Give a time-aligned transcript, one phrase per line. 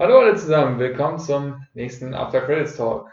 [0.00, 3.10] Hallo alle zusammen, willkommen zum nächsten After Credits Talk.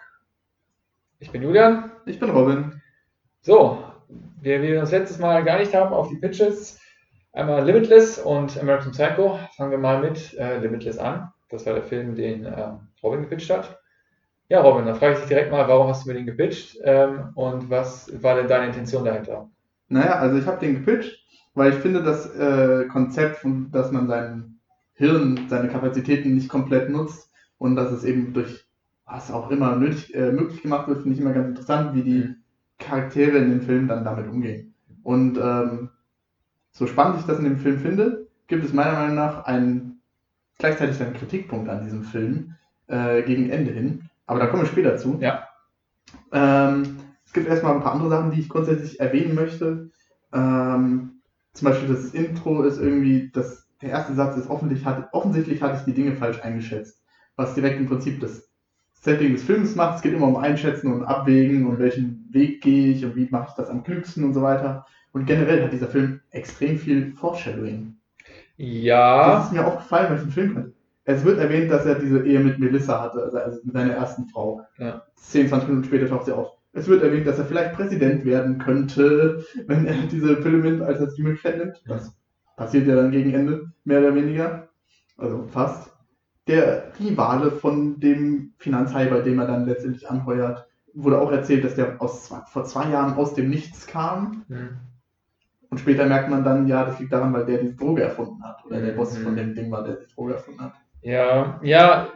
[1.17, 1.91] Ich bin Julian.
[2.05, 2.79] Ich bin Robin.
[3.41, 3.83] So,
[4.39, 6.79] wir, wie wir uns letztes Mal geeinigt haben auf die Pitches,
[7.33, 9.39] einmal Limitless und American Psycho.
[9.57, 11.33] Fangen wir mal mit äh, Limitless an.
[11.49, 13.79] Das war der Film, den äh, Robin gepitcht hat.
[14.49, 17.31] Ja, Robin, dann frage ich dich direkt mal, warum hast du mir den gepitcht ähm,
[17.33, 19.49] und was war denn deine Intention dahinter?
[19.87, 21.17] Naja, also ich habe den gepitcht,
[21.55, 24.54] weil ich finde, das äh, Konzept, dass man sein
[24.95, 28.65] Hirn, seine Kapazitäten nicht komplett nutzt und dass es eben durch
[29.05, 32.35] was auch immer nötig, äh, möglich gemacht wird, finde ich immer ganz interessant, wie die
[32.79, 34.73] Charaktere in dem Film dann damit umgehen.
[35.03, 35.89] Und ähm,
[36.71, 40.01] so spannend ich das in dem Film finde, gibt es meiner Meinung nach einen
[40.57, 42.55] gleichzeitig einen Kritikpunkt an diesem Film
[42.87, 44.09] äh, gegen Ende hin.
[44.25, 45.17] Aber da kommen wir später zu.
[45.19, 45.47] Ja.
[46.31, 49.91] Ähm, es gibt erstmal ein paar andere Sachen, die ich grundsätzlich erwähnen möchte.
[50.33, 51.21] Ähm,
[51.53, 55.77] zum Beispiel das Intro ist irgendwie, das, der erste Satz ist offensichtlich, hat, offensichtlich hatte
[55.77, 57.03] ich die Dinge falsch eingeschätzt.
[57.35, 58.49] Was direkt im Prinzip das
[58.93, 59.97] Setting des Films macht.
[59.97, 63.49] Es geht immer um Einschätzen und Abwägen und welchen Weg gehe ich und wie mache
[63.49, 64.85] ich das am klügsten und so weiter.
[65.11, 67.97] Und generell hat dieser Film extrem viel Foreshadowing.
[68.57, 69.35] Ja.
[69.35, 70.73] Das ist mir aufgefallen, weil ich den Film kannte.
[71.03, 74.27] Es wird erwähnt, dass er diese Ehe mit Melissa hatte, also- also mit seiner ersten
[74.27, 74.61] Frau.
[74.79, 75.03] Ja.
[75.15, 76.53] 10, 20 Minuten später taucht sie auf.
[76.73, 80.99] Es wird erwähnt, dass er vielleicht Präsident werden könnte, wenn er diese Pille nimmt, als
[80.99, 81.83] er die Möglichkeit nimmt.
[81.87, 82.15] Das
[82.55, 84.67] passiert ja dann gegen Ende, mehr oder weniger.
[85.17, 85.91] Also fast.
[86.47, 91.73] Der Rivale von dem Finanzhai, bei dem er dann letztendlich anheuert, wurde auch erzählt, dass
[91.75, 94.45] der aus, vor zwei Jahren aus dem Nichts kam.
[94.47, 94.77] Hm.
[95.71, 98.63] Und später merkt man dann, ja, das liegt daran, weil der diese Droge erfunden hat.
[98.65, 99.23] Oder der Boss Mhm.
[99.23, 100.73] von dem Ding war, der die Droge erfunden hat.
[101.01, 102.09] Ja, ja,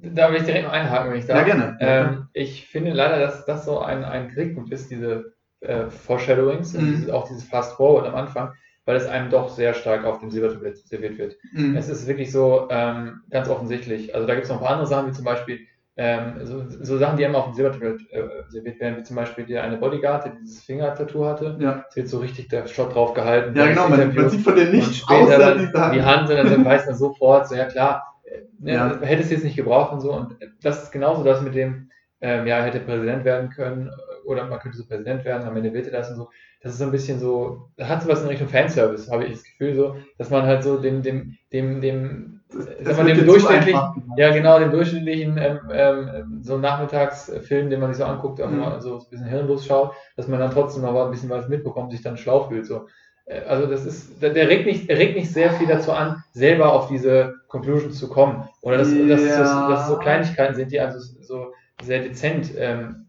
[0.00, 1.38] da will ich direkt mal einhaken, wenn ich darf.
[1.38, 1.76] Ja, gerne.
[1.80, 6.84] Ähm, ich finde leider, dass das so ein, ein Kritikpunkt ist, diese äh, Foreshadowings und
[6.84, 6.90] Mhm.
[6.92, 8.52] dieses, auch dieses Fast Forward am Anfang,
[8.84, 11.36] weil es einem doch sehr stark auf dem Silbertablett serviert wird.
[11.52, 11.76] Mhm.
[11.76, 14.14] Es ist wirklich so ähm, ganz offensichtlich.
[14.14, 15.60] Also da gibt es noch ein paar andere Sachen, wie zum Beispiel
[15.96, 19.46] ähm, so, so Sachen, die einem auf dem Silbertablett äh, serviert werden, wie zum Beispiel
[19.46, 21.56] der eine Bodyguard, der dieses Finger-Tattoo hatte.
[21.60, 21.84] Ja.
[21.88, 23.56] Es wird so richtig der Shot drauf gehalten.
[23.56, 26.64] Ja, genau, man, man sieht von nichts später außer dann dieser die Hand und dann
[26.64, 29.00] weiß man sofort, so ja klar, äh, ne, Ja.
[29.02, 30.12] hätte es jetzt nicht gebraucht und so.
[30.12, 34.46] Und das ist genauso das mit dem, ähm, ja, hätte Präsident werden können äh, oder
[34.46, 36.30] man könnte so Präsident werden, am Ende wird er das und so.
[36.64, 39.44] Das ist so ein bisschen so, hat so was in Richtung Fanservice, habe ich das
[39.44, 43.26] Gefühl so, dass man halt so dem, dem, dem, dem, Das- sag das wird dem
[43.26, 43.80] durchschnittlichen,
[44.16, 48.58] ja genau, dem durchschnittlichen ähm, ähm, so Nachmittagsfilm, den man sich so anguckt, auch Mhm.
[48.60, 51.92] mal so ein bisschen hirnlos schaut, dass man dann trotzdem noch ein bisschen was mitbekommt,
[51.92, 52.66] sich dann schlau fühlt.
[52.66, 52.86] So.
[53.26, 56.72] Äh, Also das ist, der, regt nicht, der regt nicht sehr viel dazu an, selber
[56.72, 58.48] auf diese Conclusion zu kommen.
[58.62, 59.68] Oder dass, dass, es so, Ja.
[59.68, 63.03] dass es so Kleinigkeiten sind, die also so sehr dezent ähm,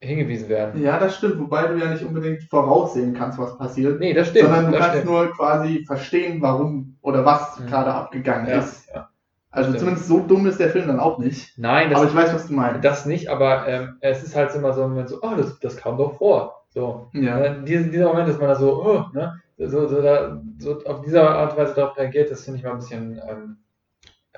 [0.00, 0.82] hingewiesen werden.
[0.82, 4.00] Ja, das stimmt, wobei du ja nicht unbedingt voraussehen kannst, was passiert.
[4.00, 4.46] Nee, das stimmt.
[4.48, 5.06] sondern du kannst stimmt.
[5.06, 7.66] nur quasi verstehen, warum oder was Mhm.
[7.66, 8.88] gerade abgegangen ja, ist.
[8.94, 9.08] ja.
[9.50, 9.80] Also stimmt.
[9.80, 11.58] zumindest so dumm ist der Film dann auch nicht.
[11.58, 12.84] Nein, das, Aber ich weiß, was du meinst.
[12.84, 15.76] das nicht, aber ähm, es ist halt immer so ein Moment so, oh, das, das
[15.76, 16.62] kam doch vor.
[16.70, 17.08] So.
[17.12, 17.38] ja.
[17.40, 21.02] Äh, dieser, dieser Moment, dass man da so, oh, ne, so, so, da, so auf
[21.02, 23.56] diese Art und Weise darauf reagiert, das finde ich mal ein bisschen ähm,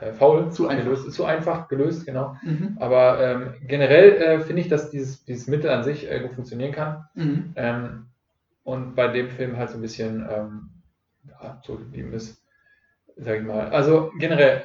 [0.03, 0.51] äh, faul.
[0.51, 0.85] Zu einfach.
[0.85, 2.37] Gelöst, zu einfach gelöst, genau.
[2.43, 2.77] Mhm.
[2.81, 6.73] Aber ähm, generell äh, finde ich, dass dieses, dieses Mittel an sich äh, gut funktionieren
[6.73, 7.05] kann.
[7.15, 7.53] Mhm.
[7.57, 8.07] Ähm,
[8.65, 10.71] und bei dem Film halt so ein bisschen ähm,
[11.29, 12.43] ja, zurückgeblieben ist,
[13.17, 13.69] sag ich mal.
[13.69, 14.63] Also generell,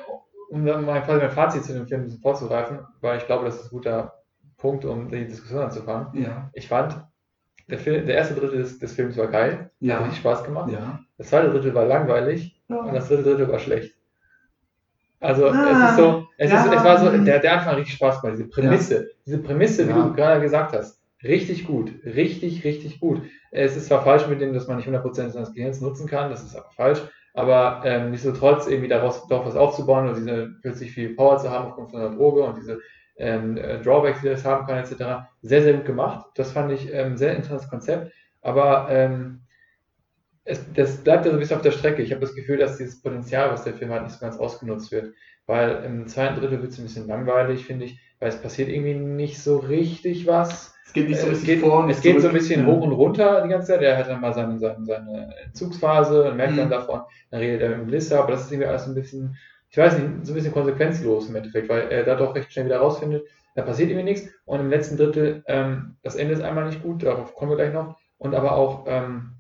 [0.50, 3.70] um mein Fazit zu dem Film ein bisschen vorzugreifen, weil ich glaube, das ist ein
[3.70, 4.14] guter
[4.58, 6.22] Punkt, um die Diskussion anzufangen.
[6.24, 6.50] Ja.
[6.54, 6.96] Ich fand,
[7.70, 9.98] der, Film, der erste Drittel des, des Films war geil, hat Ja.
[10.00, 10.72] richtig Spaß gemacht.
[10.72, 11.00] Ja.
[11.18, 13.97] Das zweite Drittel war langweilig und das dritte Drittel war schlecht.
[15.20, 16.64] Also Ah, es ist so, es, ja.
[16.66, 19.92] ist, es war so, der, der Anfang richtig Spaß gemacht, diese Prämisse, diese Prämisse, wie
[19.92, 20.04] Ja.
[20.08, 23.24] du gerade gesagt hast, richtig gut, richtig, richtig gut.
[23.52, 26.44] Es ist zwar falsch mit dem, dass man nicht 100% seines Gehirns nutzen kann, das
[26.44, 27.02] ist aber falsch,
[27.34, 31.66] aber ähm, nichtsdestotrotz irgendwie daraus doch was aufzubauen und diese plötzlich viel Power zu haben
[31.70, 32.80] aufgrund von der Droge und diese
[33.18, 35.28] ähm, äh, Drawbacks, die das haben kann, etc.
[35.42, 36.28] Sehr, sehr gut gemacht.
[36.36, 38.12] Das fand ich ähm, sehr interessantes Konzept,
[38.44, 39.42] aber ähm,
[40.48, 42.02] es, das bleibt ja so ein bisschen auf der Strecke.
[42.02, 44.92] Ich habe das Gefühl, dass dieses Potenzial, was der Film hat, nicht so ganz ausgenutzt
[44.92, 45.14] wird.
[45.46, 48.96] Weil im zweiten Drittel wird es ein bisschen langweilig, finde ich, weil es passiert irgendwie
[48.96, 50.76] nicht so richtig was.
[50.86, 52.34] Es geht nicht so Äh, richtig geht, vor und es geht so ein zurück.
[52.34, 53.82] bisschen hoch und runter die ganze Zeit.
[53.82, 56.58] Er hat dann mal seine, seine, seine Entzugsphase und merkt Mhm.
[56.58, 57.02] dann davon,
[57.32, 59.38] dann redet er mit Melissa, aber das ist irgendwie alles ein bisschen,
[59.70, 62.66] ich weiß nicht, so ein bisschen konsequenzlos im Endeffekt, weil er da doch recht schnell
[62.66, 64.30] wieder rausfindet, da passiert irgendwie nichts.
[64.46, 67.74] Und im letzten Drittel, ähm, das Ende ist einmal nicht gut, darauf kommen wir gleich
[67.74, 67.98] noch.
[68.18, 69.37] Und aber auch ähm,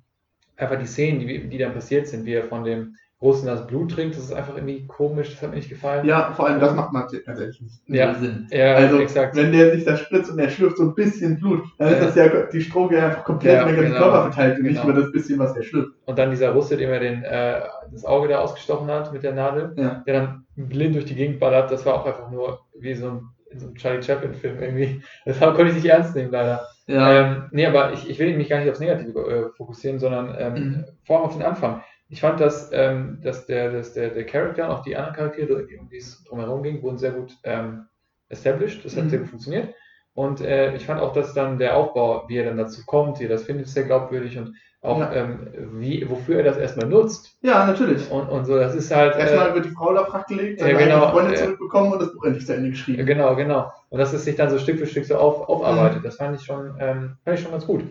[0.57, 3.91] einfach die Szenen, die, die dann passiert sind, wie er von dem Russen das Blut
[3.91, 4.15] trinkt.
[4.15, 6.05] Das ist einfach irgendwie komisch, das hat mir nicht gefallen.
[6.05, 8.13] Ja, vor allem das macht man ehrlich nicht Ja.
[8.13, 8.47] Sinn.
[8.51, 9.35] Ja, also, exakt.
[9.35, 12.05] wenn der sich da spritzt und er schlürft so ein bisschen Blut, dann ist Ja.
[12.05, 13.97] das ja die Stroke einfach komplett Ja, über den genau.
[14.03, 14.91] Körper verteilt und nicht Genau.
[14.91, 15.93] über das bisschen, was er schlürft.
[16.05, 17.61] Und dann dieser Russe, dem er den, äh,
[17.91, 20.03] das Auge da ausgestochen hat mit der Nadel, Ja.
[20.05, 23.21] der dann blind durch die Gegend ballert, das war auch einfach nur wie so ein,
[23.57, 25.01] in so einem Charlie Chaplin-Film irgendwie.
[25.25, 26.67] Das konnte ich nicht ernst nehmen, leider.
[26.87, 30.53] Ähm, nee, aber ich, ich will mich gar nicht aufs Negative äh, fokussieren, sondern ähm,
[30.53, 30.85] Mhm.
[31.03, 31.83] vor allem auf den Anfang.
[32.09, 35.67] Ich fand, dass, ähm, dass, der, dass der, der Charakter und auch die anderen Charaktere,
[35.79, 37.87] um die es drumherum ging, wurden sehr gut ähm,
[38.29, 38.85] established.
[38.85, 39.09] Das hat Mhm.
[39.09, 39.73] sehr gut funktioniert.
[40.17, 43.25] Und äh, ich fand auch, dass dann der Aufbau, wie er dann dazu kommt, wie
[43.25, 45.13] er das findet, sehr glaubwürdig und auch Ja.
[45.13, 47.37] ähm, wie, wofür er das erstmal nutzt.
[47.43, 48.09] ja, natürlich.
[48.09, 49.15] Und, und so, das ist halt.
[49.15, 51.43] Erstmal Äh, wird die Frau da Frack gelegt, ja, seine genau, Freundin ja.
[51.43, 53.05] zurückbekommen und das Buch endlich zu Ende geschrieben.
[53.05, 53.71] genau, genau.
[53.89, 56.43] Und dass es sich dann so Stück für Stück so auf, aufarbeitet, das fand ich
[56.43, 57.83] schon, ähm, fand ich schon ganz gut.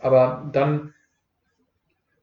[0.00, 0.92] Aber dann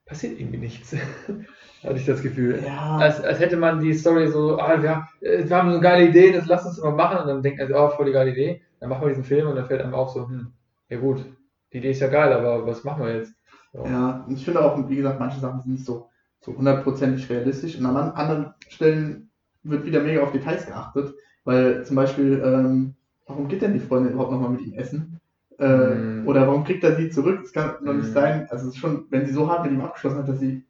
[0.05, 0.93] passiert irgendwie nichts.
[1.83, 2.61] Hatte ich das Gefühl.
[2.65, 5.83] Ja, Als, als hätte man die Story so, ah, wir, äh, wir haben so eine
[5.83, 7.19] geile Idee, das lass uns mal machen.
[7.19, 8.61] Und dann denkt man, oh, voll die geile Idee.
[8.79, 10.53] Dann machen wir diesen Film und dann fällt einem auch so, hm,
[10.89, 11.25] ja gut,
[11.73, 13.33] die Idee ist ja geil, aber was machen wir jetzt?
[13.73, 13.83] So.
[13.85, 16.09] ja, und ich finde auch, wie gesagt, manche Sachen sind nicht so
[16.41, 17.77] so hundertprozentig realistisch.
[17.77, 19.29] Und an an- anderen Stellen
[19.63, 22.95] wird wieder mega auf Details geachtet, weil zum Beispiel, ähm,
[23.27, 25.19] warum geht denn die Freundin überhaupt nochmal mit ihm essen?
[25.57, 26.27] Äh, Mm.
[26.27, 27.39] Oder warum kriegt er sie zurück?
[27.41, 28.13] Das kann doch nicht Mm.
[28.13, 28.47] sein.
[28.49, 30.63] Also es ist schon, wenn sie so hart mit ihm abgeschlossen hat, dass sie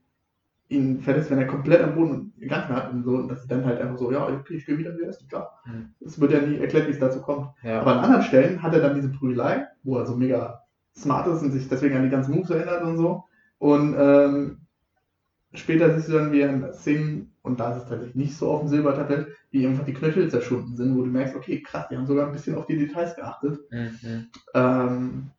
[0.70, 3.66] ihn verlässt, wenn er komplett am Boden gegangen hat und so, und dass sie dann
[3.66, 5.60] halt einfach so, ja, okay, ich gehe wieder wie erst, klar.
[5.66, 6.06] Mm.
[6.06, 7.50] Es wird ja nie erklärt, wie es dazu kommt.
[7.64, 7.82] Ja.
[7.82, 10.62] Aber an anderen Stellen hat er dann diese Prügelei, wo er so mega
[10.96, 13.24] smart ist und sich deswegen an die ganzen Moves erinnert und so.
[13.58, 14.60] Und ähm,
[15.54, 18.52] später siehst du dann, wie er in Szenen, und da ist es tatsächlich nicht so
[18.52, 21.98] auf dem Silbertablett, wie einfach die Knöchel zerschunden sind, wo du merkst, okay, krass, die
[21.98, 23.60] haben sogar ein bisschen auf die Details geachtet.
[23.72, 24.28] Mhm.
[24.54, 25.32] Ähm,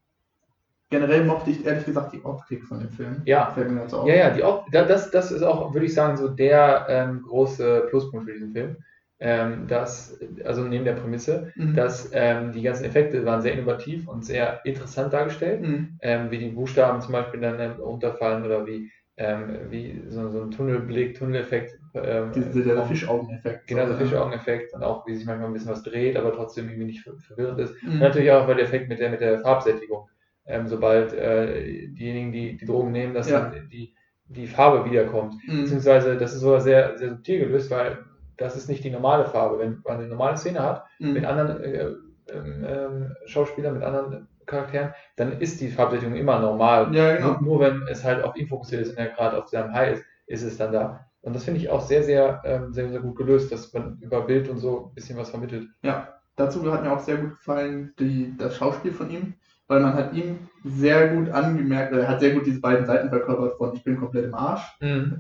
[0.91, 3.23] generell mochte ich ehrlich gesagt die Optik von dem Film.
[3.25, 3.51] Ja.
[3.53, 4.07] Fällt mir jetzt auf.
[4.09, 4.41] Ja, ja, die
[4.73, 8.53] da- das, das ist auch, würde ich sagen, so der ähm, große Pluspunkt für diesen
[8.53, 8.77] Film.
[9.23, 11.75] Ähm, dass, also neben der Prämisse, Mhm.
[11.75, 15.61] dass ähm, die ganzen Effekte waren sehr innovativ und sehr interessant dargestellt.
[15.61, 15.99] Mhm.
[16.01, 20.41] ähm, wie die Buchstaben zum Beispiel dann ähm, runterfallen oder wie, ähm, wie so, so
[20.43, 21.79] ein Tunnelblick, Tunneleffekt.
[21.93, 22.83] Ähm, Diese, der.
[22.85, 23.67] Fischaugeneffekt.
[23.67, 23.99] Genau, der.
[23.99, 27.19] Fischaugeneffekt und auch wie sich manchmal ein bisschen was dreht, aber trotzdem irgendwie nicht ver-
[27.19, 27.75] verwirrend ist.
[27.83, 27.99] Und Mhm.
[27.99, 30.09] natürlich auch, weil der Effekt mit der, mit der Farbsättigung.
[30.47, 33.41] Ähm, sobald äh, diejenigen, die die Drogen nehmen, dass Ja.
[33.51, 33.95] dann die,
[34.27, 35.35] die Farbe wiederkommt.
[35.47, 35.63] Mhm.
[35.63, 37.99] Beziehungsweise, das ist sogar sehr, sehr subtil gelöst, weil
[38.37, 39.59] das ist nicht die normale Farbe.
[39.59, 41.13] Wenn man eine normale Szene hat, Mhm.
[41.13, 41.91] mit anderen äh,
[42.33, 46.95] ähm, Schauspielern, mit anderen Charakteren, dann ist die Farbsättigung immer normal.
[46.95, 47.33] Ja, genau.
[47.33, 49.95] Nur, nur wenn es halt auf ihn fokussiert ist und er gerade auf seinem High
[49.95, 51.07] ist, ist es dann da.
[51.23, 54.23] Und das finde ich auch sehr, sehr, ähm, sehr, sehr gut gelöst, dass man über
[54.23, 55.69] Bild und so ein bisschen was vermittelt.
[55.83, 59.35] Ja, dazu hat mir auch sehr gut gefallen die, das Schauspiel von ihm,
[59.71, 63.57] weil man hat ihm sehr gut angemerkt, er hat sehr gut diese beiden Seiten verkörpert
[63.57, 64.63] von ich bin komplett im Arsch,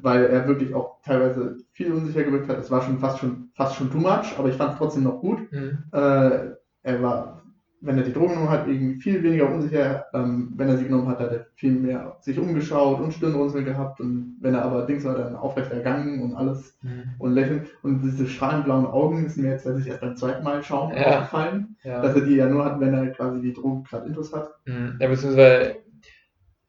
[0.03, 2.59] weil er wirklich auch teilweise viel unsicher gewirkt hat.
[2.59, 5.21] Es war schon fast schon fast schon too much, aber ich fand es trotzdem noch
[5.21, 5.51] gut.
[5.53, 5.85] Mhm.
[5.93, 6.51] Äh,
[6.83, 7.43] er war,
[7.83, 10.05] wenn er die Drogen genommen hat, irgendwie viel weniger unsicher.
[10.13, 14.01] Ähm, wenn er sie genommen hat, hat er viel mehr sich umgeschaut und Stirnrunzeln gehabt.
[14.01, 17.05] Und wenn er aber Dings war, dann aufrecht ergangen und alles Mhm.
[17.19, 17.67] und lächeln.
[17.83, 21.21] Und diese strahlend blauen Augen ist mir jetzt tatsächlich erst beim zweiten Mal schauen Ja.
[21.21, 22.03] aufgefallen, Ja.
[22.03, 24.51] dass er die ja nur hat, wenn er quasi die Drogen gerade intus hat.
[24.67, 24.97] Mhm.
[25.01, 25.77] Ja, beziehungsweise,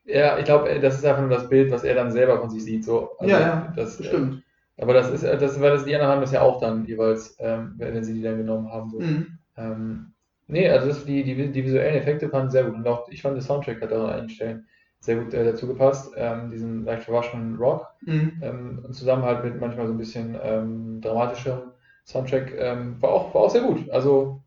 [0.05, 2.63] ja, ich glaube, das ist einfach nur das Bild, was er dann selber von sich
[2.63, 2.85] sieht.
[2.85, 3.11] So.
[3.17, 4.43] Also ja, ja, das, das stimmt.
[4.77, 7.73] Aber das ist, das, weil das, die anderen haben das ja auch dann jeweils, ähm,
[7.77, 8.89] wenn sie die dann genommen haben.
[8.89, 8.99] So.
[8.99, 9.27] Mhm.
[9.57, 10.13] Ähm,
[10.51, 12.75] nee, also das, die, die, die visuellen Effekte fanden sehr gut.
[12.75, 14.67] Und auch, ich fand, der Soundtrack hat an einigen Stellen
[14.99, 16.13] sehr gut äh, dazu gepasst.
[16.17, 17.87] Ähm, diesen leicht verwaschenen Rock.
[18.05, 18.41] Mhm.
[18.41, 21.71] Ähm, und zusammen halt mit manchmal so ein bisschen ähm, dramatischem
[22.05, 23.89] Soundtrack ähm, war, auch, war auch sehr gut.
[23.91, 24.43] Also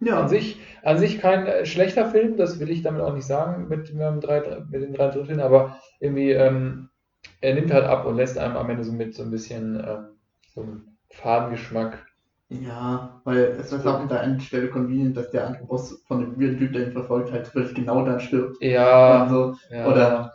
[0.00, 3.26] Ja, an sich, an sich kein äh, schlechter Film, das will ich damit auch nicht
[3.26, 6.90] sagen mit, dem drei, mit den drei Dritteln, aber irgendwie, ähm,
[7.40, 10.06] er nimmt halt ab und lässt einem am Ende so mit so ein bisschen ähm,
[10.54, 12.06] so einem Fadengeschmack.
[12.50, 16.20] Ja, weil es ist auch an der einen Stelle convenient, dass der andere Boss von
[16.20, 18.60] dem weirden Typ, der ihn verfolgt, halt wirklich genau dann stirbt.
[18.62, 19.54] Ja, so.
[19.70, 19.86] ja.
[19.86, 20.32] Oder-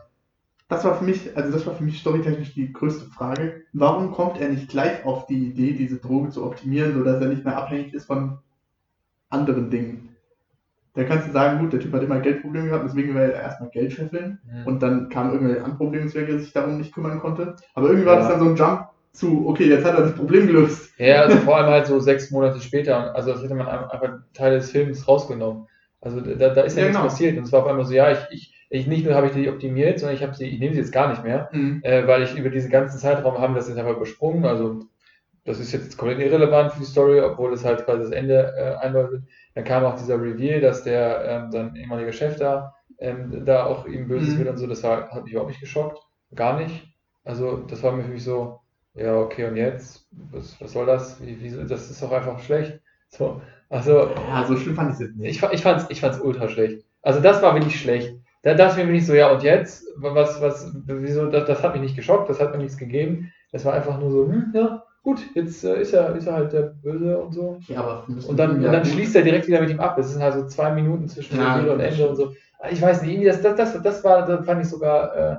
[0.67, 3.62] Das war für mich, also das war für mich storytechnisch die größte Frage.
[3.74, 7.45] Warum kommt er nicht gleich auf die Idee, diese Droge zu optimieren, sodass er nicht
[7.45, 8.39] mehr abhängig ist von
[9.29, 10.15] anderen Dingen?
[10.93, 13.69] Da kannst du sagen, gut, der Typ hat immer Geldprobleme gehabt, deswegen will er erstmal
[13.69, 14.65] Geld scheffeln Mhm.
[14.65, 17.55] und dann kamen irgendwelche andere Probleme, weswegen er sich darum nicht kümmern konnte.
[17.75, 18.19] Aber irgendwie war Ja.
[18.22, 20.91] das dann so ein Jump zu, okay, jetzt hat er das Problem gelöst.
[20.98, 23.15] Ja, also vor allem halt so sechs Monate später.
[23.15, 25.67] Also das hätte man einfach Teil des Films rausgenommen.
[26.01, 27.10] Also da, da ist ja, Ja, nichts genau.
[27.10, 27.38] passiert.
[27.38, 29.50] Und es war auf einmal so, ja, ich, ich, ich nicht nur habe ich die
[29.50, 31.79] optimiert, sondern ich habe sie, ich nehme sie jetzt gar nicht mehr, Mhm.
[31.84, 34.45] äh, weil ich über diesen ganzen Zeitraum haben das jetzt einfach übersprungen.
[34.45, 34.81] Also
[35.45, 38.75] das ist jetzt komplett irrelevant für die Story, obwohl es halt quasi das Ende äh,
[38.86, 39.24] einläutet.
[39.53, 43.86] Dann kam auch dieser Reveal, dass der ähm, sein ehemaliger Chef da ähm, da auch
[43.86, 44.39] ihm Böses Mhm.
[44.39, 44.67] will und so.
[44.67, 46.00] Das war, hat mich überhaupt nicht geschockt.
[46.34, 46.88] Gar nicht.
[47.24, 48.60] Also, das war mir für mich so,
[48.95, 50.07] ja, okay, und jetzt?
[50.31, 51.19] Was, was soll das?
[51.21, 52.79] Wie, wie, das ist doch einfach schlecht.
[53.09, 55.39] So, also, Ja, so schlimm fand ich es jetzt ich, nicht.
[55.39, 56.85] fa- ich fand's, ich fand's ultra schlecht.
[57.01, 58.15] Also, das war wirklich schlecht.
[58.43, 59.85] Da dachte ich mir nicht so, ja, und jetzt?
[59.97, 63.31] Was, was, wieso, das, das hat mich nicht geschockt, das hat mir nichts gegeben.
[63.51, 66.53] Das war einfach nur so, hm, ja, gut, jetzt äh, ist er, ist er halt
[66.53, 67.59] der Böse und so.
[67.67, 69.97] Ja, aber Und dann, und dann gut- schließt er direkt wieder mit ihm ab.
[69.97, 72.33] Es sind halt so zwei Minuten zwischen Ja, Serie und Ende und so.
[72.71, 75.35] Ich weiß nicht, irgendwie das, das, das, das war, das fand ich sogar äh,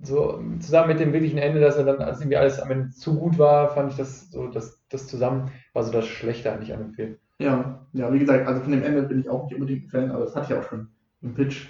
[0.00, 3.18] so zusammen mit dem wirklichen Ende, dass er dann, als irgendwie alles am Ende zu
[3.18, 6.80] gut war, fand ich das so, das, das zusammen war so das Schlechte eigentlich an
[6.80, 7.18] dem Film.
[7.40, 10.10] Ja, ja, wie gesagt, also von dem Ende bin ich auch nicht unbedingt ein Fan,
[10.10, 10.88] aber das hatte ich auch schon
[11.22, 11.68] im Pitch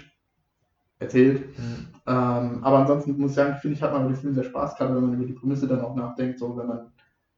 [0.99, 1.43] erzählt.
[2.07, 4.75] Ähm, aber ansonsten muss ich sagen, finde ich, hat man mit dem Film sehr Spaß,
[4.77, 6.91] gerade wenn man über die Prämisse dann auch nachdenkt, so wenn man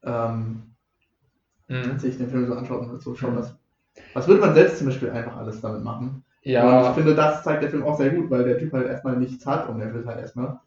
[0.03, 0.75] ähm,
[1.69, 2.00] Mhm.
[2.00, 3.38] sich den Film so anschaut und so schaut, Mhm.
[3.38, 3.55] was,
[4.13, 6.24] was würde man selbst zum Beispiel einfach alles damit machen.
[6.57, 8.88] Und ich Ja, finde, das zeigt der Film auch sehr gut, weil der Typ halt
[8.88, 10.60] erstmal nichts hat und er will halt erstmal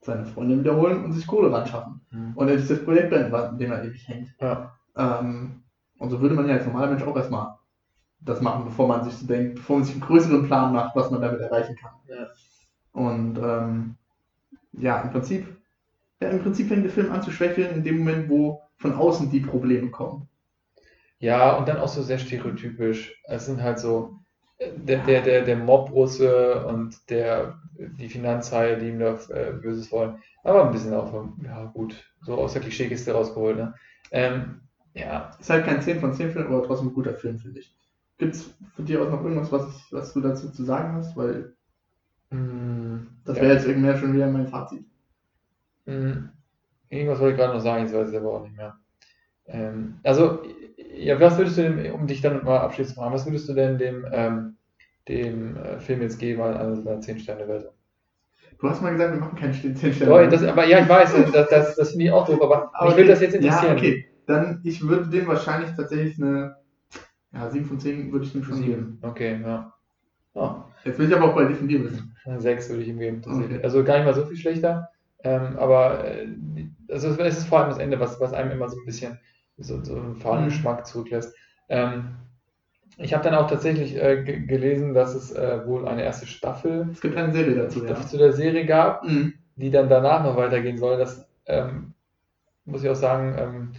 [0.00, 2.00] seine Freundin wiederholen und sich Kohle ran schaffen.
[2.10, 2.32] Mhm.
[2.34, 4.34] Und er ist das Projekt an dem er ewig hängt.
[4.40, 4.72] ja.
[4.96, 5.62] Ähm,
[5.98, 7.58] und so würde man ja als normaler Mensch auch erstmal
[8.20, 11.10] das machen, bevor man sich so denkt, bevor man sich einen größeren Plan macht, was
[11.10, 11.92] man damit erreichen kann.
[12.08, 12.28] Ja.
[12.92, 13.96] Und ähm,
[14.72, 15.46] ja, im Prinzip,
[16.20, 19.30] ja, im Prinzip fängt der Film an zu schwächeln in dem Moment, wo von außen
[19.30, 20.28] die Probleme kommen.
[21.18, 23.14] Ja, und dann auch so sehr stereotypisch.
[23.24, 24.19] Es sind halt so
[24.60, 30.22] der, der, der, der Mob-Russe und der, die Finanzhaie, die ihm da äh, Böses wollen.
[30.44, 31.12] Aber ein bisschen auch,
[31.42, 33.74] ja gut, so aus der Klischeekiste rausgeholt, ne?
[34.12, 34.60] Ähm,
[34.94, 37.74] ja, Ist halt kein 10 von 10 Film, aber trotzdem ein guter Film, finde ich.
[38.18, 41.16] Gibt es von dir aus noch irgendwas, was, ich, was du dazu zu sagen hast?
[41.16, 41.54] Weil
[42.30, 43.42] mh, das ja.
[43.42, 44.84] wäre jetzt irgendwie schon wieder mein Fazit.
[45.86, 46.32] Mh,
[46.90, 48.78] Irgendwas wollte ich gerade noch sagen, jetzt weiß ich aber auch nicht mehr.
[49.46, 50.42] Ähm, also,
[50.96, 53.54] ja, was würdest du denn, um dich dann mal abschließend zu fragen, was würdest du
[53.54, 54.56] denn dem, ähm,
[55.08, 57.72] dem äh, Film jetzt geben an an so einer 10-Sterne-Version?
[58.58, 60.28] Du hast mal gesagt, wir machen keinen 10 Sterne.
[60.28, 63.08] Das, aber ja, ich weiß, das, das, das finde ich auch doof, aber mich würde
[63.10, 63.72] das jetzt interessieren.
[63.72, 64.06] Ja, okay.
[64.26, 66.56] Dann, ich würde dem wahrscheinlich tatsächlich eine,
[67.32, 68.72] ja, 7 von 10 würde ich dem schon geben.
[68.72, 68.98] Sieben.
[69.02, 69.72] Okay, ja.
[70.34, 72.14] Oh, Jetzt will ich aber auch bei dir von dir wissen.
[72.24, 73.22] eine sechs würde ich ihm geben.
[73.24, 73.60] Okay.
[73.62, 74.90] Also gar nicht mal so viel schlechter.
[75.24, 76.26] Ähm, aber äh,
[76.88, 79.18] also es ist vor allem das Ende, was, was einem immer so ein bisschen
[79.60, 80.48] so, so einen fahlen Mhm.
[80.48, 81.34] Geschmack zurücklässt.
[81.68, 82.16] Ähm,
[82.98, 86.88] ich habe dann auch tatsächlich äh, ge- gelesen, dass es äh, wohl eine erste Staffel
[86.92, 87.94] Es gibt eine Serie dazu, ja.
[88.06, 89.34] zu der Serie gab, Mhm.
[89.56, 90.98] die dann danach noch weitergehen soll.
[90.98, 91.94] Das ähm,
[92.66, 93.72] muss ich auch sagen, ähm,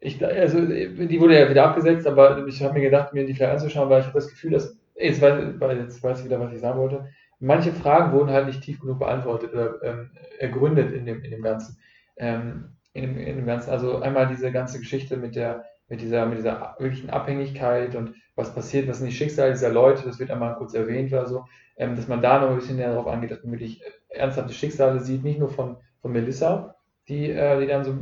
[0.00, 3.52] ich, also, die wurde ja wieder abgesetzt, aber ich habe mir gedacht, mir die vielleicht
[3.54, 6.60] anzuschauen, weil ich habe das Gefühl, dass, jetzt weiß, jetzt weiß ich wieder, was ich
[6.60, 7.08] sagen wollte.
[7.40, 11.42] Manche Fragen wurden halt nicht tief genug beantwortet oder ähm, ergründet in dem, in dem
[11.42, 11.78] Ganzen.
[12.16, 13.70] Ähm, in, dem, in dem Ganzen.
[13.70, 18.54] Also einmal diese ganze Geschichte mit der, mit dieser, mit dieser wirklichen Abhängigkeit und was
[18.54, 21.44] passiert, was sind die Schicksale dieser Leute, das wird einmal kurz erwähnt oder so,
[21.76, 25.00] ähm, dass man da noch ein bisschen näher darauf angeht, dass man wirklich ernsthafte Schicksale
[25.00, 26.76] sieht, nicht nur von, von Melissa,
[27.08, 27.94] die, äh, die dann so,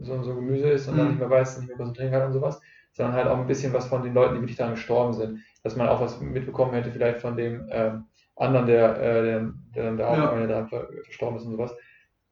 [0.00, 1.10] so, so Gemüse ist und dann Mhm.
[1.10, 2.60] nicht mehr weiß, nicht mehr konzentrieren kann und sowas,
[2.92, 5.40] sondern halt auch ein bisschen was von den Leuten, die wirklich daran gestorben sind.
[5.62, 8.04] Dass man auch was mitbekommen hätte, vielleicht von dem ähm,
[8.36, 10.46] anderen, der, äh, der, der dann da auch Ja.
[10.46, 11.74] daran ver- verstorben ist und sowas.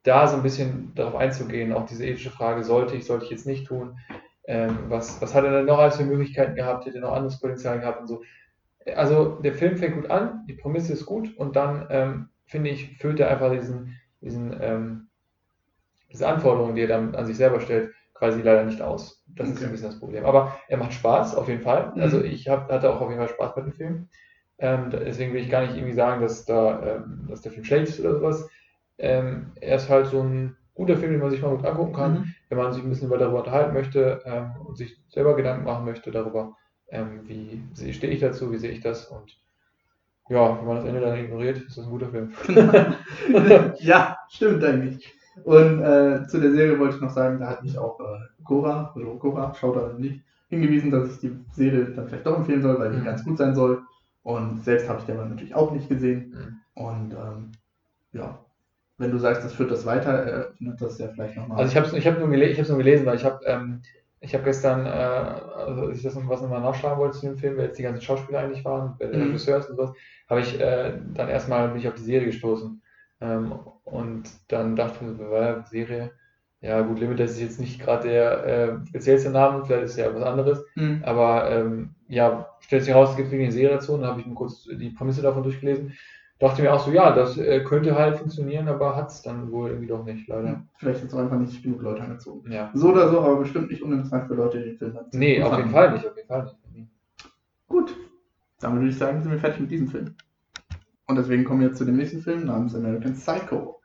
[0.03, 3.45] Da so ein bisschen darauf einzugehen, auch diese ethische Frage, sollte ich, sollte ich jetzt
[3.47, 3.97] nicht tun,
[4.47, 7.39] ähm, was, was hat er denn noch als für Möglichkeiten gehabt, hätte er noch anderes
[7.39, 8.21] Potenzial gehabt und so.
[8.95, 12.97] Also der Film fängt gut an, die Prämisse ist gut und dann ähm, finde ich,
[12.97, 15.09] füllt er einfach diesen, diesen, ähm,
[16.11, 19.23] diese Anforderungen, die er dann an sich selber stellt, quasi leider nicht aus.
[19.27, 19.65] Das ist Okay.
[19.65, 20.25] ein bisschen das Problem.
[20.25, 21.91] Aber er macht Spaß, auf jeden Fall.
[21.95, 22.01] Mhm.
[22.01, 24.09] Also ich hab, hatte auch auf jeden Fall Spaß mit dem Film.
[24.57, 27.89] Ähm, deswegen will ich gar nicht irgendwie sagen, dass, da, ähm, dass der Film schlecht
[27.89, 28.49] ist oder sowas.
[28.99, 32.13] Ähm, er ist halt so ein guter Film, den man sich mal gut angucken kann,
[32.13, 32.35] Mhm.
[32.49, 36.11] wenn man sich ein bisschen darüber unterhalten möchte ähm, und sich selber Gedanken machen möchte
[36.11, 36.55] darüber,
[36.89, 37.63] ähm, wie
[37.93, 39.37] stehe ich dazu, wie sehe ich das und
[40.29, 42.33] ja, wenn man das Ende dann ignoriert, ist das ein guter Film.
[43.79, 45.11] ja, stimmt eigentlich.
[45.43, 48.91] Und äh, zu der Serie wollte ich noch sagen, da hat mich auch äh, Cora,
[48.95, 52.77] also Cora, schaut da nicht, hingewiesen, dass ich die Serie dann vielleicht doch empfehlen soll,
[52.79, 53.05] weil die Mhm.
[53.05, 53.81] ganz gut sein soll.
[54.23, 56.61] Und selbst habe ich die aber natürlich auch nicht gesehen.
[56.75, 56.83] Mhm.
[56.83, 57.51] Und ähm,
[58.11, 58.39] ja,
[58.99, 61.59] wenn du sagst, das führt das weiter, eröffnet das ja vielleicht nochmal.
[61.59, 63.81] Also ich habe es ich hab nur, gele ich nur gelesen, weil ich habe ähm,
[64.21, 67.37] ich hab gestern, äh, also als ich das noch was nochmal nachschlagen wollte zu dem
[67.37, 69.11] Film, wer jetzt die ganzen Schauspieler eigentlich waren, Mhm.
[69.11, 69.91] Regisseur ist und sowas,
[70.29, 72.81] habe ich äh, dann erstmal bin ich auf die Serie gestoßen.
[73.21, 73.51] Ähm,
[73.83, 76.11] und dann dachte ich mir äh, Serie,
[76.61, 80.13] ja gut, Limitless ist jetzt nicht gerade der äh, speziellste Name, vielleicht ist es ja
[80.13, 81.01] was anderes, Mhm.
[81.05, 84.19] aber ähm, ja, stellt sich heraus, es gibt wirklich eine Serie dazu und dann habe
[84.21, 85.93] ich mir kurz die Prämisse davon durchgelesen.
[86.39, 89.69] Dachte mir auch so, ja, das äh, könnte halt funktionieren, aber hat es dann wohl
[89.69, 90.63] irgendwie doch nicht, leider.
[90.77, 92.49] Vielleicht jetzt auch einfach nicht genug Leute angezogen.
[92.49, 92.71] Ja.
[92.73, 95.57] So oder so, aber bestimmt nicht uninteressant für Leute, die den Film dann Nee, auf
[95.57, 95.69] jeden.
[95.69, 96.89] Fall nicht, auf jeden Fall nicht.
[97.67, 97.93] Gut,
[98.61, 100.15] dann würde ich sagen, sind wir fertig mit diesem Film.
[101.07, 103.81] Und deswegen kommen wir jetzt zu dem nächsten Film namens American Psycho.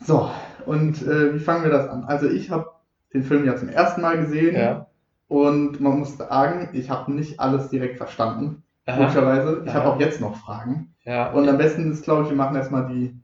[0.00, 0.28] So,
[0.66, 2.04] und äh, wie fangen wir das an?
[2.04, 2.66] Also ich habe
[3.14, 4.86] den Film ja zum ersten Mal gesehen Ja.
[5.28, 8.64] und man muss sagen, ich habe nicht alles direkt verstanden.
[8.86, 9.62] Logischerweise.
[9.66, 10.94] Ich habe auch jetzt noch Fragen.
[11.04, 11.30] Ja.
[11.32, 13.14] Und am besten ist, glaube ich, wir machen erstmal die,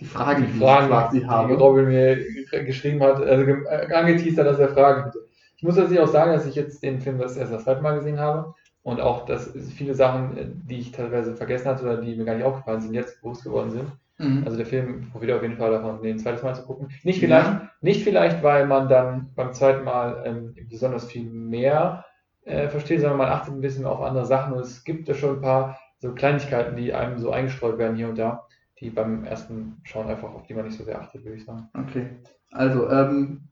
[0.00, 1.54] die Fragen, die die, Fragen, ich quasi die habe.
[1.54, 2.16] Robin mir
[2.64, 5.18] geschrieben hat, also äh, angeteasert, dass er Fragen hatte.
[5.56, 7.96] Ich muss tatsächlich auch sagen, dass ich jetzt den Film das erst das zweite Mal
[7.96, 12.14] gesehen habe und auch, dass viele Sachen, äh, die ich teilweise vergessen hatte oder die
[12.16, 13.92] mir gar nicht aufgefallen sind, jetzt bewusst geworden sind.
[14.18, 14.42] Mhm.
[14.44, 16.88] Also der Film profitiert auf jeden Fall davon, den zweites Mal zu gucken.
[17.04, 17.20] Nicht Ja.
[17.20, 22.04] vielleicht, nicht vielleicht, weil man dann beim zweiten Mal ähm, besonders viel mehr
[22.48, 25.36] äh, versteht, sondern man achtet ein bisschen auf andere Sachen und es gibt da schon
[25.36, 28.46] ein paar so Kleinigkeiten, die einem so eingestreut werden hier und da,
[28.80, 31.68] die beim ersten Schauen einfach, auf die man nicht so sehr achtet, würde ich sagen.
[31.74, 32.06] Okay.
[32.52, 33.48] Also, ähm,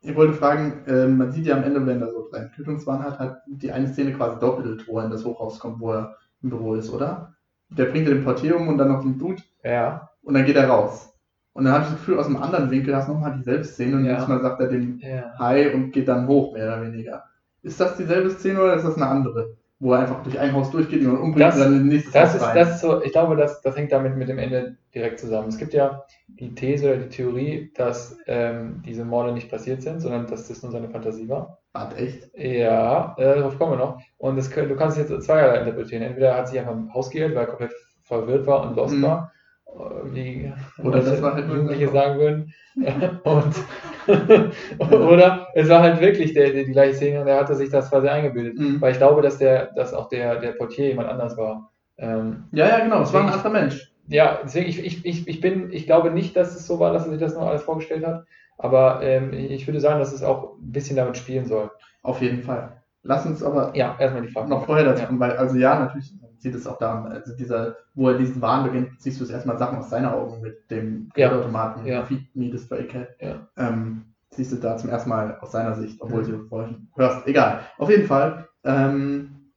[0.00, 3.18] ich wollte fragen, ähm, man sieht ja am Ende, wenn er so seinen Tötungswahn hat,
[3.18, 6.50] hat die eine Szene quasi doppelt, wo er in das Hochhaus kommt, wo er im
[6.50, 7.34] Büro ist, oder?
[7.68, 10.56] Der bringt ja den Portier um und dann noch den Dude Ja, und dann geht
[10.56, 11.14] er raus.
[11.52, 13.96] Und dann habe ich das Gefühl, aus einem anderen Winkel hast du nochmal dieselbe Szene
[13.96, 14.16] und Ja.
[14.16, 15.34] diesmal sagt er dem ja.
[15.38, 17.24] Hi und geht dann hoch, mehr oder weniger.
[17.62, 19.56] Ist das dieselbe Szene oder ist das eine andere?
[19.78, 22.28] Wo er einfach durch ein Haus durchgeht, jemanden umbringt Das- und dann in nächstes Das
[22.30, 22.56] Haus ist, rein?
[22.56, 25.48] das ist so, ich glaube, das, das hängt damit mit dem Ende direkt zusammen.
[25.48, 30.00] Es gibt ja die These oder die Theorie, dass ähm, diese Morde nicht passiert sind,
[30.00, 31.58] sondern dass das nur seine Fantasie war.
[31.72, 32.30] Warte, echt?
[32.36, 34.00] Ja, äh, darauf kommen wir noch.
[34.18, 36.02] Und das, du kannst es jetzt zweierlei interpretieren.
[36.02, 39.02] Entweder hat sich einfach im Haus geirrt, weil er komplett verwirrt war und lost Mhm.
[39.02, 39.32] war,
[39.66, 40.52] äh, wie
[40.82, 42.52] Oder das war halt Jugendliche sagen würden.
[43.24, 43.54] und,
[44.78, 47.90] oder es war halt wirklich der, der, die gleiche Szene und er hatte sich das
[47.90, 48.58] quasi eingebildet.
[48.58, 48.80] Mhm.
[48.80, 51.70] Weil ich glaube, dass der, dass auch der, der Portier jemand anders war.
[51.98, 53.92] Ähm, Ja, ja, genau, es war ein anderer Mensch.
[54.08, 57.04] ja, deswegen, ich, ich, ich, ich bin, ich glaube nicht, dass es so war, dass
[57.06, 58.24] er sich das nur alles vorgestellt hat.
[58.58, 61.70] Aber ähm, ich würde sagen, dass es auch ein bisschen damit spielen soll.
[62.02, 62.81] Auf jeden Fall.
[63.04, 64.48] Lass uns aber Ja, erstmal die Frage.
[64.48, 65.06] noch vorher dazu Ja.
[65.06, 68.64] kommen, weil, also ja, natürlich sieht es auch daran, also dieser, wo er diesen Wahn
[68.64, 71.28] beginnt, siehst du es erstmal Sachen aus seinen Augen mit dem Ja.
[71.28, 72.04] Geldautomaten, Ja.
[72.04, 73.08] Feed Me the Stray Cat.
[73.20, 73.46] Ja.
[73.56, 76.26] Ähm, siehst du da zum ersten Mal aus seiner Sicht, obwohl Mhm.
[76.30, 77.26] du vorher schon hörst.
[77.26, 77.60] Egal.
[77.78, 79.50] Auf jeden Fall, ähm,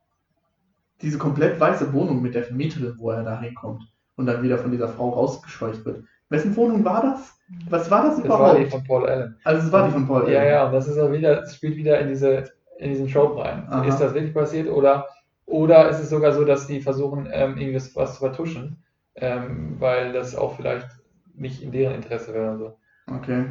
[1.01, 3.83] diese komplett weiße Wohnung mit der Vermieterin, wo er da hinkommt
[4.15, 6.03] und dann wieder von dieser Frau rausgescheucht wird.
[6.29, 7.37] Wessen Wohnung war das?
[7.69, 8.53] Was war das Das überhaupt?
[8.53, 9.35] war die von Paul Allen.
[9.43, 10.29] also es war die von Paul.
[10.31, 10.49] Ja, Allen.
[10.49, 12.45] ja, und das ist auch wieder, es spielt wieder in diese,
[12.77, 13.67] in diesen Trope rein.
[13.69, 13.85] Aha.
[13.85, 15.07] Ist das wirklich passiert oder,
[15.45, 18.83] oder ist es sogar so, dass die versuchen, ähm, irgendwie was zu vertuschen,
[19.15, 20.87] ähm, weil das auch vielleicht
[21.33, 22.77] nicht in deren Interesse wäre so.
[23.13, 23.45] Okay.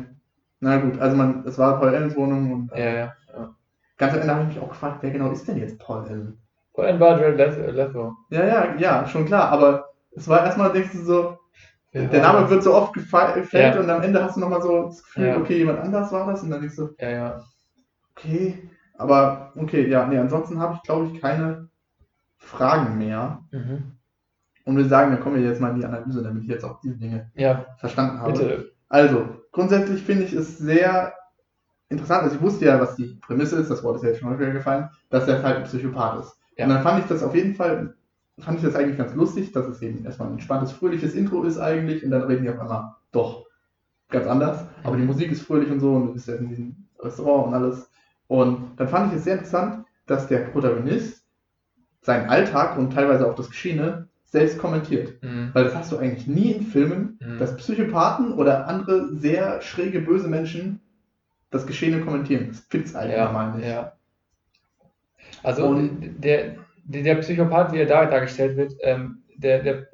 [0.60, 3.12] Na gut, also man, es war Paul Allens Wohnung und Ja, ja.
[3.34, 3.54] ja.
[3.98, 6.38] ganz am Ende habe ich mich auch gefragt, wer genau ist denn jetzt Paul Allen?
[6.72, 8.14] Paul Allen war Jared Leto.
[8.30, 11.38] Ja, ja, ja, schon klar, aber es war erstmal, denkst du so,
[11.92, 13.78] der Name wird so oft gefällt Ja.
[13.80, 15.36] und am Ende hast du nochmal so das Gefühl, Ja.
[15.36, 17.44] okay, jemand anders war das und dann denkst du, Ja, ja.
[18.16, 21.68] okay, aber okay, ja, nee, ansonsten habe ich glaube ich keine
[22.38, 23.92] Fragen mehr Mhm.
[24.64, 26.80] und wir sagen, dann kommen wir jetzt mal in die Analyse, damit ich jetzt auch
[26.80, 28.32] diese Dinge Ja, verstanden habe.
[28.32, 28.72] bitte.
[28.88, 31.14] Also, grundsätzlich finde ich es sehr
[31.88, 32.22] interessant.
[32.24, 34.52] Also, ich wusste ja, was die Prämisse ist, das Wort ist ja jetzt schon häufiger
[34.52, 36.36] gefallen, dass er halt ein Psychopath ist.
[36.56, 36.64] Ja.
[36.66, 37.94] Und dann fand ich das auf jeden Fall,
[38.38, 41.58] fand ich das eigentlich ganz lustig, dass es eben erstmal ein entspanntes, fröhliches Intro ist
[41.58, 43.46] eigentlich und dann reden die auf einmal doch
[44.10, 44.64] ganz anders.
[44.84, 47.54] Aber die Musik ist fröhlich und so und du bist ja in diesem Restaurant und
[47.54, 47.90] alles.
[48.28, 51.24] Und dann fand ich es sehr interessant, dass der Protagonist
[52.02, 55.22] seinen Alltag und teilweise auch das Geschehene selbst kommentiert.
[55.22, 55.50] Mhm.
[55.52, 57.38] Weil das hast du eigentlich nie in Filmen, Mhm.
[57.38, 60.80] dass Psychopathen oder andere sehr schräge, böse Menschen
[61.50, 62.48] das Geschehene kommentieren.
[62.48, 63.68] Das gibt's eigentlich Ja, normal nicht.
[63.68, 63.92] ja.
[65.42, 69.86] Also Und- der, der, der Psychopath, wie er da dargestellt wird, ähm, der, der,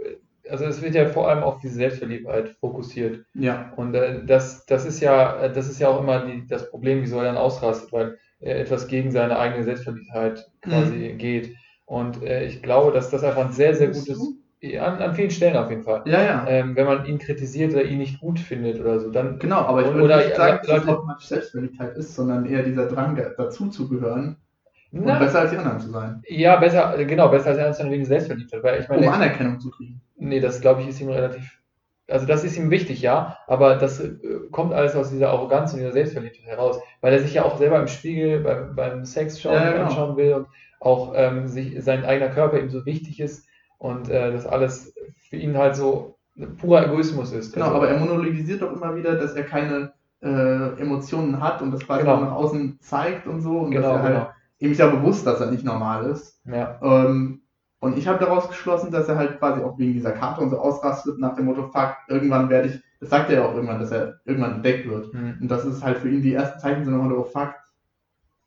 [0.51, 3.25] also es wird ja vor allem auf diese Selbstverliebtheit fokussiert.
[3.35, 3.73] Ja.
[3.77, 7.19] Und äh, das, das ist ja, das ist ja auch immer die, das Problem, wieso
[7.19, 11.55] er dann ausrastet, weil er etwas gegen seine eigene Selbstverliebtheit quasi geht.
[11.85, 14.19] Und äh, ich glaube, dass das einfach ein sehr, sehr gutes,
[14.79, 16.03] an, an vielen Stellen auf jeden Fall.
[16.07, 16.47] Ja, ja.
[16.47, 19.83] Ähm, wenn man ihn kritisiert oder ihn nicht gut findet oder so, dann Genau, aber
[19.83, 23.89] ich würde nicht sagen, dass es automatisch Selbstverliebtheit ist, sondern eher dieser Drang, dazu zu
[23.89, 24.37] gehören
[24.93, 26.23] und Na, besser als die anderen zu sein.
[26.29, 29.71] ja, besser, genau, besser als er dann wegen Selbstverliebtheit, weil ich Um meine, Anerkennung zu
[29.71, 30.01] kriegen.
[30.17, 31.59] Nee, das glaube ich ist ihm relativ.
[32.09, 34.17] Also das ist ihm wichtig, ja, aber das äh,
[34.51, 37.79] kommt alles aus dieser Arroganz und dieser Selbstverliebtheit heraus, weil er sich ja auch selber
[37.81, 39.85] im Spiegel beim, beim Sex schauen, Ja, genau.
[39.85, 40.47] anschauen will und
[40.81, 43.47] auch ähm, sich sein eigener Körper ihm so wichtig ist
[43.79, 44.93] und äh, das alles
[45.29, 46.17] für ihn halt so
[46.59, 47.53] purer Egoismus ist.
[47.55, 51.71] Genau, Also, aber er monologisiert doch immer wieder, dass er keine äh, Emotionen hat und
[51.71, 52.21] das quasi Genau.
[52.21, 53.59] nach außen zeigt und so.
[53.61, 54.31] Und genau, dass er halt, genau.
[54.61, 56.41] Ihm ist ja bewusst, dass er nicht normal ist.
[56.45, 57.43] Ja, Ähm,
[57.81, 60.59] und ich habe daraus geschlossen, dass er halt quasi auch wegen dieser Karte und so
[60.61, 63.91] ausrastet nach dem Motto, fuck, irgendwann werde ich, das sagt er ja auch irgendwann, dass
[63.93, 65.09] er irgendwann entdeckt wird.
[65.13, 65.31] hm.
[65.41, 67.55] Und das ist halt für ihn die ersten Zeichen dem Motto, oh fuck,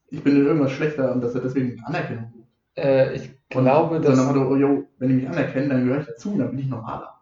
[0.09, 2.49] ich bin in irgendwas schlechter und dass er deswegen Anerkennung sucht.
[2.77, 5.85] äh, ich Und glaube, so dass dem Motto, oh, yo, wenn die mich anerkennen, dann
[5.85, 7.21] gehöre ich dazu und dann bin ich normaler.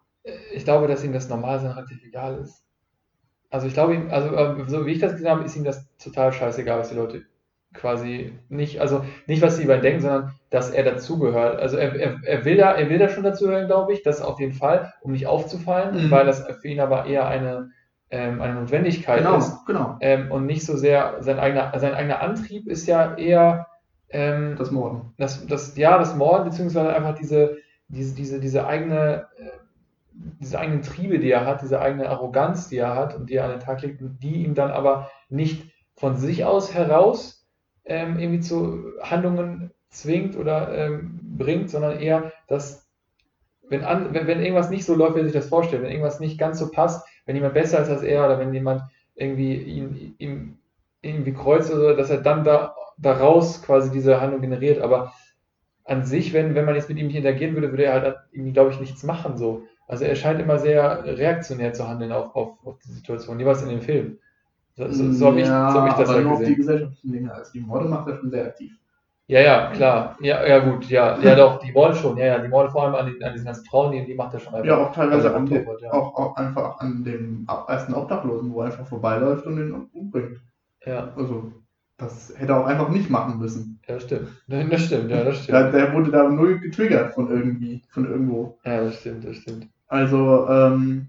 [0.52, 2.64] ich glaube, dass ihm das Normalsein relativ egal ist.
[3.50, 5.86] also ich glaube, ihm- also äh, so wie ich das gesehen habe, ist ihm das
[5.98, 7.26] total scheißegal, was die Leute
[7.74, 11.58] quasi nicht, also nicht, was sie über ihn denken, sondern dass er dazugehört.
[11.60, 14.40] Also er, er, er will da, er will da schon dazugehören, glaube ich, das auf
[14.40, 16.10] jeden Fall, um nicht aufzufallen, Mhm.
[16.10, 17.70] weil das für ihn aber eher eine,
[18.10, 19.64] ähm, eine Notwendigkeit Genau, ist.
[19.66, 19.96] genau.
[20.00, 23.66] Ähm, und nicht so sehr sein eigener, sein eigener Antrieb ist ja eher
[24.10, 25.14] ähm, Das Morden.
[25.16, 27.56] das, das, ja, das Morden, beziehungsweise einfach diese,
[27.88, 29.44] diese, diese, diese eigene, äh,
[30.40, 33.44] diese eigenen Triebe, die er hat, diese eigene Arroganz, die er hat und die er
[33.44, 37.41] an den Tag legt, die ihm dann aber nicht von sich aus heraus
[37.84, 42.88] ähm, irgendwie zu Handlungen zwingt oder ähm, bringt, sondern eher, dass
[43.68, 46.20] wenn, an, wenn, wenn irgendwas nicht so läuft, wie er sich das vorstellt, wenn irgendwas
[46.20, 48.82] nicht ganz so passt, wenn jemand besser ist als er oder wenn jemand
[49.14, 50.58] irgendwie ihn, ihm
[51.00, 54.80] irgendwie kreuzt oder so, dass er dann da daraus quasi diese Handlung generiert.
[54.80, 55.12] Aber
[55.84, 58.52] an sich, wenn, wenn man jetzt mit ihm nicht interagieren würde, würde er halt irgendwie,
[58.52, 59.64] glaube ich, nichts machen so.
[59.88, 63.68] Also er scheint immer sehr reaktionär zu handeln auf, auf, auf die Situation, jeweils in
[63.68, 64.18] dem Film.
[64.74, 66.56] So, so, so habe ich, so hab ich das aber halt nur auf die gesehen.
[66.56, 67.34] gesellschaftlichen Dinge.
[67.34, 68.72] Also die Morde macht er schon sehr aktiv.
[69.28, 70.16] Ja, ja, klar.
[70.20, 71.18] Ja, ja, gut, ja.
[71.20, 72.16] Ja, doch, die Morde schon.
[72.16, 74.34] Ja, ja, die Morde vor allem an, den, an diesen ganzen Frauen, die, die macht
[74.34, 74.66] er schon einfach.
[74.66, 75.92] Ja, auch teilweise an Oktober, ja.
[75.92, 80.40] auch, auch einfach an dem ersten Obdachlosen, wo er einfach vorbeiläuft und ihn umbringt.
[80.84, 81.52] Ja, Also,
[81.96, 83.78] das hätte er auch einfach nicht machen müssen.
[83.86, 84.28] ja, das stimmt.
[84.48, 85.74] Das stimmt, ja, das Der, stimmt.
[85.74, 88.58] der wurde da null getriggert von irgendwie, von irgendwo.
[88.64, 89.68] Ja, das stimmt, das stimmt.
[89.86, 91.08] Also, ähm,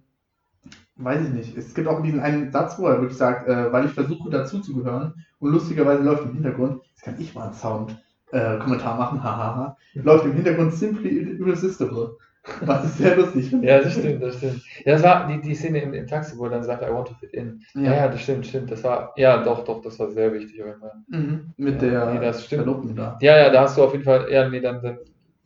[0.95, 1.57] weiß ich nicht.
[1.57, 5.13] Es gibt auch diesen einen Satz, wo er wirklich sagt, äh, weil ich versuche dazuzugehören
[5.39, 7.97] und lustigerweise läuft im Hintergrund, jetzt kann ich mal einen Sound
[8.31, 12.17] äh, machen, hahaha, läuft im Hintergrund Simply Irresistible.
[12.59, 13.51] Was ich sehr lustig.
[13.61, 14.61] Ja, das stimmt, das stimmt.
[14.83, 17.07] Ja, das war die, die Szene im, im Taxi, wo er dann sagt, I want
[17.07, 17.61] to fit in.
[17.73, 18.69] Ja, ja, das stimmt, stimmt.
[18.69, 20.91] Das war, ja, doch, doch, das war sehr wichtig auf jeden Fall.
[21.07, 21.53] Mhm.
[21.55, 22.63] Mit Ja, der nee, das stimmt.
[22.63, 23.17] Verlobten da.
[23.21, 24.97] Ja, ja, da hast du auf jeden Fall, ja, nee, dann, dann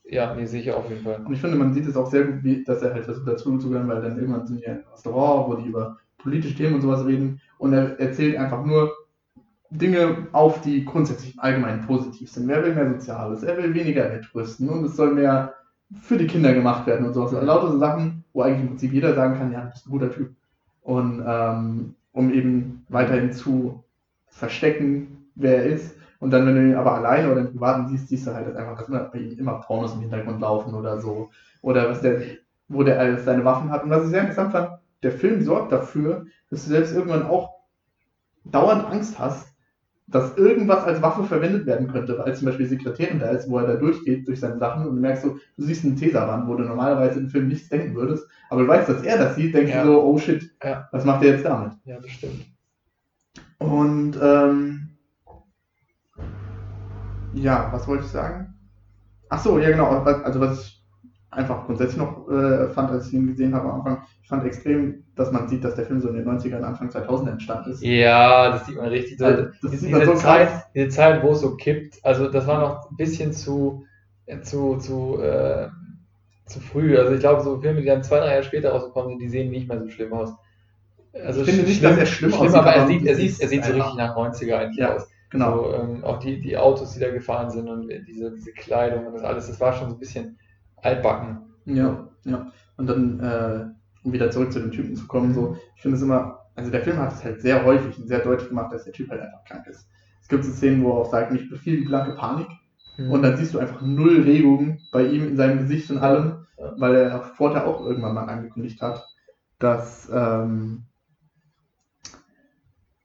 [0.10, 1.22] ja, nee, sicher auf jeden Fall.
[1.26, 3.88] Und ich finde, man sieht es auch sehr gut, wie, dass er halt versucht dazuzugehören,
[3.88, 7.42] weil dann irgendwann sind in einem Restaurant, wo die über politische Themen und sowas reden
[7.58, 8.92] und er erzählt einfach nur
[9.70, 12.50] Dinge auf, die grundsätzlich im Allgemeinen positiv sind.
[12.50, 15.54] Er will mehr Soziales, er will weniger Wettrüsten und es soll mehr
[16.02, 17.34] für die Kinder gemacht werden und sowas.
[17.34, 19.92] Also lauter so Sachen, wo eigentlich im Prinzip jeder sagen kann, ja, du bist ein
[19.92, 20.32] guter Typ.
[20.82, 23.84] Und ähm, um eben weiterhin zu
[24.28, 25.97] verstecken, wer er ist.
[26.20, 28.56] Und dann, wenn du ihn aber alleine oder im Privaten siehst, siehst du halt dass
[28.56, 31.30] einfach, dass bei ihm immer Pornos im Hintergrund laufen oder so.
[31.62, 32.22] Oder was der,
[32.68, 33.84] wo der alles seine Waffen hat.
[33.84, 34.70] Und was ich sehr interessant fand,
[35.04, 37.58] der Film sorgt dafür, dass du selbst irgendwann auch
[38.46, 39.54] dauernd Angst hast,
[40.08, 43.68] dass irgendwas als Waffe verwendet werden könnte, weil zum Beispiel Sekretärin da ist, wo er
[43.68, 46.64] da durchgeht durch seine Sachen und du merkst so, du siehst einen Tesawand, wo du
[46.64, 49.84] normalerweise im Film nichts denken würdest, aber du weißt, dass er das sieht, denkst Ja.
[49.84, 50.88] du so, oh shit, Ja.
[50.94, 51.74] was macht er jetzt damit?
[51.84, 52.46] Ja, das stimmt.
[53.60, 54.87] Und ähm,
[57.42, 58.54] ja, was wollte ich sagen?
[59.30, 59.88] Ach so, ja genau.
[60.04, 60.86] Also was ich
[61.32, 65.06] einfach grundsätzlich noch äh, fand, als ich ihn gesehen habe am Anfang, ich fand extrem,
[65.16, 67.84] dass man sieht, dass der Film so in den 90ern, Anfang 2000 entstanden ist.
[67.84, 69.20] Ja, das sieht man richtig.
[69.20, 70.64] So, Also, das diese, sieht man so Zeit, krass.
[70.76, 73.86] diese Zeit, wo es so kippt, also das war noch ein bisschen zu,
[74.44, 75.70] zu, zu, äh,
[76.46, 76.98] zu früh.
[76.98, 79.52] Also ich glaube, so Filme, die dann zwei, drei Jahre später rausgekommen sind, die sehen
[79.52, 80.34] nicht mehr so schlimm aus.
[81.14, 83.40] Also Ich finde nicht, dass er schlimm schlimm aussieht, aber er aber sieht, er sieht,
[83.40, 85.08] er sieht so richtig nach 90er eigentlich Ja, aus.
[85.30, 85.64] Genau.
[85.64, 89.14] So, ähm, auch die, die Autos, die da gefahren sind und diese, diese Kleidung und
[89.14, 90.38] das alles, das war schon so ein bisschen
[90.78, 91.40] altbacken.
[91.66, 92.52] Ja, ja.
[92.78, 93.66] Und dann, äh,
[94.04, 96.82] um wieder zurück zu den Typen zu kommen, so, ich finde es immer, also der
[96.82, 99.44] Film hat es halt sehr häufig und sehr deutlich gemacht, dass der Typ halt einfach
[99.46, 99.90] krank ist.
[100.22, 102.48] Es gibt so Szenen, wo er auch sagt, mich befiehlt die blanke Panik.
[102.98, 103.12] Mhm.
[103.12, 106.74] Und dann siehst du einfach null Regung bei ihm in seinem Gesicht und allem, Ja.
[106.78, 109.06] weil er vorher auch irgendwann mal angekündigt hat,
[109.60, 110.86] dass ähm,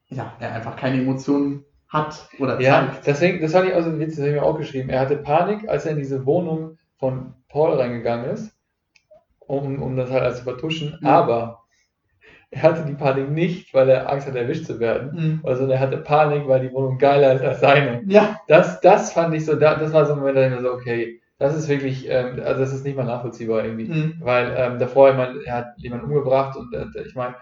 [0.08, 3.06] ja, er einfach keine Emotionen hat oder Ja, zeigt.
[3.06, 4.88] deswegen, das fand ich auch so witzig, das habe ich mir auch geschrieben.
[4.90, 8.54] Er hatte Panik, als er in diese Wohnung von Paul reingegangen ist,
[9.40, 11.06] um, um das halt alles zu vertuschen, Mhm.
[11.08, 11.62] aber
[12.50, 15.40] er hatte die Panik nicht, weil er Angst hatte, erwischt zu werden, Mhm.
[15.44, 18.02] sondern er hatte Panik, weil die Wohnung geiler ist als seine.
[18.06, 20.60] Ja, Das, das fand ich so, da, das war so ein Moment, da ich mir
[20.62, 23.86] so, okay, das ist wirklich, ähm, also das ist nicht mal nachvollziehbar irgendwie.
[23.88, 24.14] mhm.
[24.20, 27.34] Weil ähm, davor, ich meine, er hat jemanden umgebracht und äh, ich meine,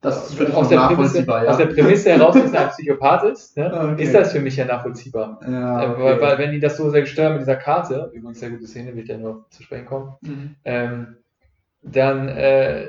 [0.00, 1.50] das ist aus, der Prämisse, nachvollziehbar, ja.
[1.50, 4.02] aus der Prämisse heraus, dass er ein Psychopath ist, ne, Ah, okay.
[4.04, 5.40] ist das für mich ja nachvollziehbar.
[5.42, 8.50] ja, Äh, weil, weil wenn die das so sehr steuern mit dieser Karte, übrigens sehr
[8.50, 10.54] gute Szene, will ich da nur zu sprechen kommen, Mhm.
[10.64, 11.16] ähm,
[11.82, 12.86] dann, äh,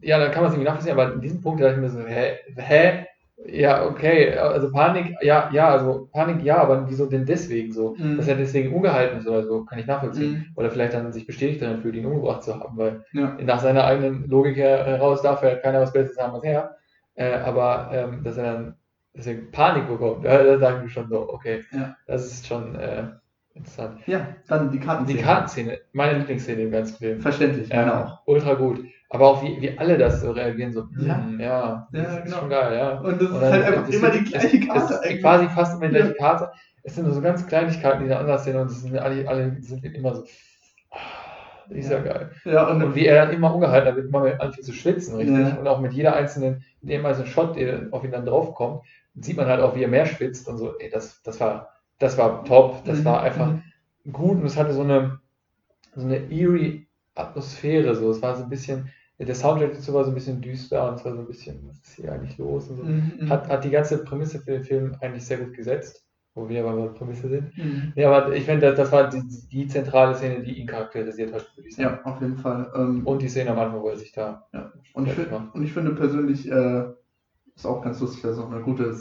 [0.00, 2.00] ja, dann kann man es irgendwie nachvollziehen, aber in diesem Punkt dachte ich mir so,
[2.06, 3.06] hä, hä?
[3.46, 7.94] Ja, okay, also Panik, ja, ja, also Panik, ja, aber wieso denn deswegen so?
[7.96, 8.16] Mhm.
[8.16, 10.32] Dass er deswegen ungehalten ist oder so, kann ich nachvollziehen.
[10.32, 10.46] Mhm.
[10.56, 13.36] Oder vielleicht dann sich bestätigt darin fühlt, ihn umgebracht zu haben, weil Ja.
[13.40, 16.76] nach seiner eigenen Logik her, heraus darf er keiner was Besseres haben als er.
[17.14, 18.74] Äh, aber ähm, dass er dann
[19.14, 21.96] deswegen Panik bekommt, da, da sagen wir schon so, okay, Ja.
[22.06, 23.04] das ist schon äh,
[23.54, 24.00] interessant.
[24.06, 25.06] ja, dann die Karten.
[25.06, 27.20] Die Kartenszene, meine Lieblingsszene im ganzen Film.
[27.20, 28.18] Verständlich, Ähm, meine auch.
[28.26, 28.80] ultra gut.
[29.10, 31.16] Aber auch wie, wie alle das so reagieren, so, Ja.
[31.16, 32.38] hm, ja, Ja, das ist genau.
[32.40, 33.00] schon geil, ja.
[33.00, 35.20] Und das Und ist halt einfach immer die gleiche Karte ist eigentlich.
[35.22, 36.50] quasi fast immer die gleiche Karte.
[36.82, 39.84] Es sind nur so ganz Kleinigkeiten, die da anders sind und sind alle, alle sind
[39.84, 40.24] immer so,
[40.90, 42.30] ah, die ist ja, geil.
[42.44, 45.56] Ja, und, Und wie er dann immer ungehalten wird, immer mehr anfängt zu schwitzen, richtig.
[45.58, 48.82] Und auch mit jeder einzelnen, mit jedem einzelnen Shot, der auf ihn dann draufkommt,
[49.14, 52.16] sieht man halt auch, wie er mehr schwitzt und so, ey, das, das war, das
[52.18, 53.04] war top, das Mhm.
[53.04, 53.54] war einfach
[54.12, 55.18] gut und es hatte so eine,
[55.94, 58.90] so eine eerie Atmosphäre, so, es war so ein bisschen,
[59.26, 61.78] der Soundtrack dazu war so ein bisschen düster und es war so ein bisschen, was
[61.78, 62.82] ist hier eigentlich los und so.
[62.84, 63.28] Mhm.
[63.28, 66.04] Hat, hat die ganze Prämisse für den Film eigentlich sehr gut gesetzt,
[66.34, 67.58] wo wir aber bei Prämisse sind.
[67.58, 67.92] Mhm.
[67.96, 71.46] Ja, aber ich finde, das, das war die, die zentrale Szene, die ihn charakterisiert hat,
[71.56, 71.98] würde ich sagen.
[72.04, 72.70] Ja, auf jeden Fall.
[72.76, 74.46] Ähm, Und die Szene am Anfang, wo er sich da.
[74.52, 74.72] Ja.
[74.92, 76.84] Und ich, find, und ich finde persönlich, äh,
[77.56, 78.96] ist auch ganz lustig, dass es auch eine gute,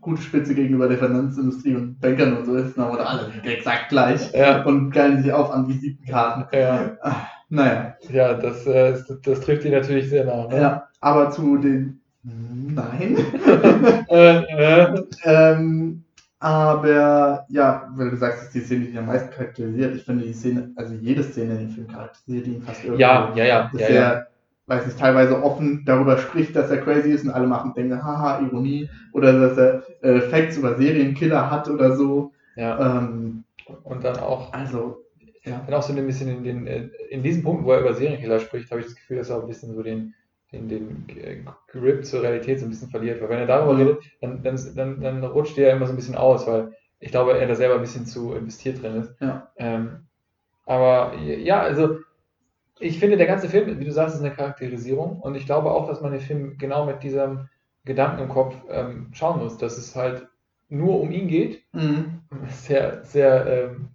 [0.00, 4.64] gute Spitze gegenüber der Finanzindustrie und Bankern und so ist, aber alle exakt gleich Ja.
[4.64, 6.46] und geilen sich auf an Visitenkarten.
[6.58, 6.96] Ja,
[7.50, 10.46] Naja, ja das, äh, das, das trifft ihn natürlich sehr nah.
[10.48, 10.56] Ne?
[10.60, 12.00] ja, aber zu den.
[12.22, 13.16] Nein.
[14.10, 16.02] Äh, äh, ähm,
[16.40, 19.96] aber ja, weil du sagst, das ist die Szene, die ihn am meisten charakterisiert.
[19.96, 23.02] Ich finde die Szene, also jede Szene in dem Film charakterisiert ihn fast irgendwie.
[23.02, 23.70] ja, ja, ja.
[23.70, 24.26] dass ja, er, ja.
[24.66, 28.40] weiß nicht, teilweise offen darüber spricht, dass er crazy ist und alle machen denken, haha,
[28.40, 28.88] Ironie.
[29.12, 32.32] Oder dass er äh, Facts über Serienkiller hat oder so.
[32.56, 32.96] ja.
[32.96, 33.44] Ähm,
[33.82, 35.04] Und dann auch, also,
[35.48, 35.62] ja.
[35.66, 38.40] dann auch so ein bisschen in den, äh, in diesen Punkten, wo er über Serienkiller
[38.40, 40.14] spricht, habe ich das Gefühl, dass er auch ein bisschen so den,
[40.52, 41.06] den, den
[41.68, 43.20] Grip zur Realität so ein bisschen verliert.
[43.20, 43.80] Weil wenn er darüber Mhm.
[43.80, 47.38] redet, dann, dann, dann, dann rutscht er immer so ein bisschen aus, weil ich glaube,
[47.38, 49.14] er da selber ein bisschen zu investiert drin ist.
[49.20, 49.50] Ja.
[49.56, 50.06] Ähm,
[50.66, 51.98] aber ja, also
[52.80, 55.88] ich finde, der ganze Film, wie du sagst, ist eine Charakterisierung und ich glaube auch,
[55.88, 57.48] dass man den Film genau mit diesem
[57.84, 60.28] Gedanken im Kopf ähm, schauen muss, dass es halt
[60.68, 61.62] nur um ihn geht.
[61.72, 62.22] Mhm.
[62.48, 63.88] Sehr, sehr ähm,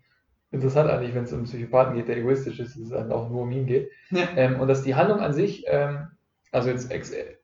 [0.53, 3.29] interessant eigentlich, wenn es um einen Psychopathen geht, der egoistisch ist, dass es dann auch
[3.29, 3.91] nur um ihn geht.
[4.11, 4.27] Ja.
[4.35, 6.07] Ähm, und dass die Handlung an sich, ähm,
[6.51, 6.91] also jetzt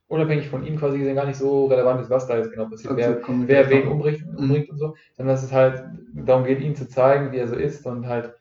[0.07, 2.95] unabhängig von ihm quasi gesehen, gar nicht so relevant ist, was da jetzt genau passiert,
[2.95, 3.91] wer, wir wer gleich wen noch.
[3.93, 4.37] umbringt, Mhm.
[4.37, 7.55] umbringt und so, sondern dass es halt darum geht, ihn zu zeigen, wie er so
[7.55, 8.33] ist und halt.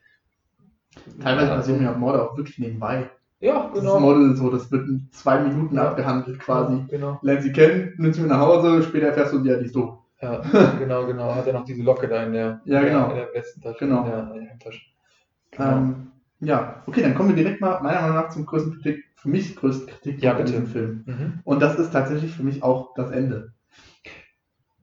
[1.23, 3.11] Teilweise passieren ja Morde auch wirklich nebenbei.
[3.41, 4.01] Ja, Das genau.
[4.01, 5.91] Model so, das wird in zwei Minuten Ja.
[5.91, 6.85] abgehandelt quasi.
[6.89, 7.19] Genau.
[7.23, 9.99] Lernt sie kennen, nimmt sie mit nach Hause, später erfährst du, ja, die ist doof.
[10.21, 10.41] Ja,
[10.79, 11.35] genau, genau.
[11.35, 13.11] Hat er noch diese Locke da in der, Ja, genau.
[13.11, 14.05] in der Westentasche, Genau.
[14.05, 14.81] in der, in der Hemdtasche.
[15.53, 15.71] Genau.
[15.71, 19.29] Ähm, ja, okay, dann kommen wir direkt mal meiner Meinung nach zum größten Kritik, für
[19.29, 20.53] mich größten Kritikpunkt Ja, bitte.
[20.53, 21.03] diesem Film.
[21.07, 21.41] mhm.
[21.45, 23.53] Und das ist tatsächlich für mich auch das Ende.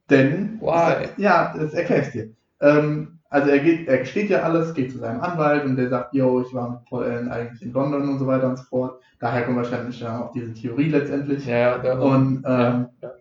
[0.09, 1.09] Denn, Why?
[1.17, 2.29] ja, das erkläre ich dir.
[2.61, 6.13] Ähm, also er geht, er gesteht ja alles, geht zu seinem Anwalt und der sagt,
[6.13, 9.01] yo, ich war mit Paul Allen eigentlich in London und so weiter und so fort.
[9.19, 11.45] Daher kommt wahrscheinlich dann auch diese Theorie letztendlich.
[11.45, 13.11] Ja, ja, Und ähm, ja, ja.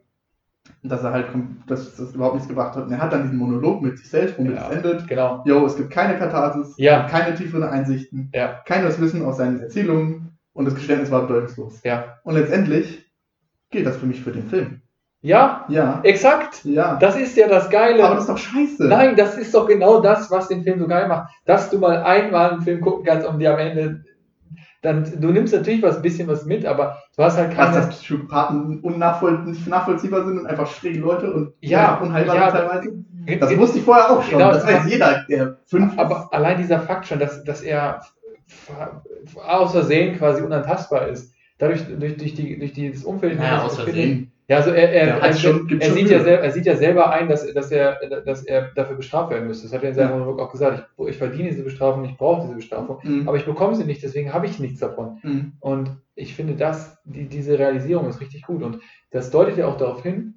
[0.84, 1.26] Dass er halt,
[1.66, 2.84] dass das überhaupt nichts gebracht hat.
[2.84, 4.68] Und er hat dann diesen Monolog mit sich selbst, womit Ja.
[4.68, 5.08] es endet.
[5.08, 5.42] Genau.
[5.46, 7.04] Yo, es gibt keine Katharsis, Ja.
[7.08, 11.80] keine tieferen Einsichten, Ja, keines Wissen aus seinen Erzählungen und das Geständnis war bedeutungslos.
[11.84, 12.18] ja.
[12.24, 13.10] Und letztendlich
[13.70, 14.80] gilt das für mich für den Film.
[15.22, 16.64] Ja, Ja, exakt.
[16.66, 16.96] ja.
[16.96, 18.04] Das ist ja das Geile.
[18.04, 18.84] Aber das ist doch scheiße.
[18.86, 21.32] Nein, das ist doch genau das, was den Film so geil macht.
[21.46, 24.04] Dass du mal einmal einen Film gucken kannst und dir am Ende.
[24.84, 27.76] Dann, du nimmst natürlich was bisschen was mit, aber du hast halt Was, keine.
[27.86, 32.92] dass Psychopathen unnachvoll, nicht nachvollziehbar sind und einfach schräge Leute und Ja, unheilbare ja, teilweise.
[33.40, 34.38] Das ge- wusste ich vorher auch schon.
[34.38, 38.02] Genau, das weiß jeder, der fünf Aber allein dieser Fakt schon, dass, dass er
[39.46, 41.32] aus Versehen quasi unantastbar ist.
[41.56, 43.32] Dadurch, durch, durch, die, durch dieses Umfeld.
[43.32, 43.76] in dem Naja, aus.
[43.76, 44.32] Versehen.
[44.46, 47.10] Ja, also er, er, hat also schon- er, sieht ja selber, er sieht ja selber
[47.10, 49.64] ein, dass, dass, er, dass er dafür bestraft werden müsste.
[49.66, 50.16] Das hat er in seinem Ja.
[50.18, 50.86] Monolog auch gesagt.
[50.98, 53.26] Ich, ich verdiene diese Bestrafung, ich brauche diese Bestrafung, Mhm.
[53.26, 55.18] aber ich bekomme sie nicht, deswegen habe ich nichts davon.
[55.22, 55.52] Mhm.
[55.60, 58.62] Und ich finde, das, die, diese Realisierung ist richtig gut.
[58.62, 58.80] Und
[59.10, 60.34] das deutet ja auch darauf hin,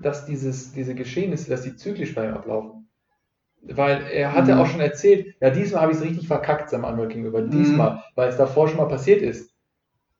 [0.00, 2.88] dass dieses, diese Geschehnisse, dass die zyklisch bei ihm ablaufen.
[3.62, 4.60] Weil er hatte Mhm.
[4.60, 7.42] auch schon erzählt, ja, diesmal habe ich es richtig verkackt seinem Anwalt gegenüber.
[7.42, 7.50] Mhm.
[7.50, 9.49] Diesmal, weil es davor schon mal passiert ist.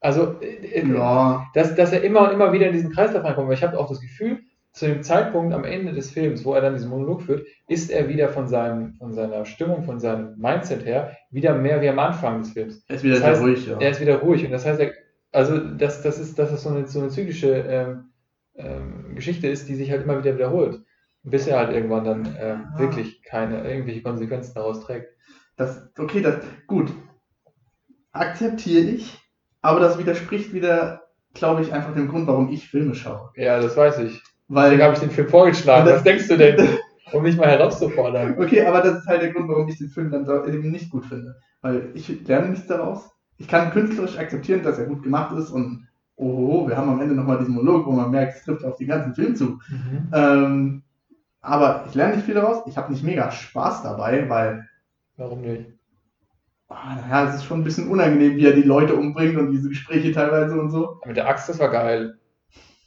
[0.01, 1.47] Also, äh, äh, Ja.
[1.55, 3.49] dass, dass er immer und immer wieder in diesen Kreislauf reinkommt.
[3.49, 4.41] Weil ich habe auch das Gefühl,
[4.73, 8.09] zu dem Zeitpunkt am Ende des Films, wo er dann diesen Monolog führt, ist er
[8.09, 12.39] wieder von, seinem, von seiner Stimmung, von seinem Mindset her, wieder mehr wie am Anfang
[12.43, 12.85] des Films.
[12.89, 13.79] Er ist wieder Das heißt, ruhig, ja.
[13.81, 14.45] Er ist wieder ruhig.
[14.45, 14.93] Und das heißt, er,
[15.33, 18.11] also das, das ist, dass es so eine, so eine zyklische ähm,
[18.55, 20.81] ähm, Geschichte ist, die sich halt immer wieder wiederholt.
[21.23, 22.79] Bis er halt irgendwann dann ähm, Ah.
[22.79, 25.09] wirklich keine, irgendwelche Konsequenzen daraus trägt.
[25.57, 26.37] Das, okay, das,
[26.67, 26.93] gut.
[28.13, 29.19] Akzeptiere ich,
[29.63, 31.03] aber das widerspricht wieder,
[31.35, 33.31] glaube ich, einfach dem Grund, warum ich Filme schaue.
[33.37, 34.23] Ja, das weiß ich.
[34.49, 35.87] Weil, Deswegen habe ich den Film vorgeschlagen.
[35.87, 36.69] Das- Was denkst du denn?
[37.13, 38.37] Um mich mal herauszufordern.
[38.39, 41.05] okay, aber das ist halt der Grund, warum ich den Film dann eben nicht gut
[41.07, 41.37] finde.
[41.61, 43.11] Weil ich lerne nichts daraus.
[43.39, 47.15] Ich kann künstlerisch akzeptieren, dass er gut gemacht ist und oh, wir haben am Ende
[47.15, 49.59] nochmal diesen Monolog, wo man merkt, es trifft auf den ganzen Film zu.
[50.13, 50.83] Ähm,
[51.41, 52.63] aber ich lerne nicht viel daraus.
[52.67, 54.69] Ich habe nicht mega Spaß dabei, weil
[55.17, 55.67] Warum nicht?
[56.71, 59.69] Ah, naja, es ist schon ein bisschen unangenehm, wie er die Leute umbringt und diese
[59.69, 61.01] Gespräche teilweise und so.
[61.07, 62.17] Mit der Axt, das war geil.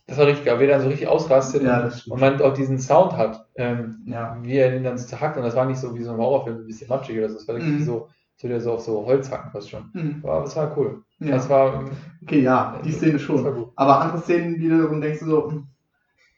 [0.08, 2.78] Das war richtig geil, wie er dann so richtig ausrastet Ja, und, man auch diesen
[2.80, 4.38] Sound hat, ähm, Ja.
[4.42, 5.38] wie er den dann zerhackt.
[5.38, 7.36] Und das war nicht so wie so ein Horrorfilm, ein bisschen matschig oder so.
[7.36, 7.84] Das war wirklich Mhm.
[7.86, 9.90] so, so, der so auf so Holz hacken fast schon.
[9.94, 10.22] Hm.
[10.24, 11.04] Aber das war cool.
[11.20, 11.32] Ja.
[11.32, 11.86] Das war,
[12.24, 13.44] Okay, ja, die Szene schon.
[13.44, 13.72] gut.
[13.78, 15.68] Aber andere Szenen wiederum denkst du so, hm,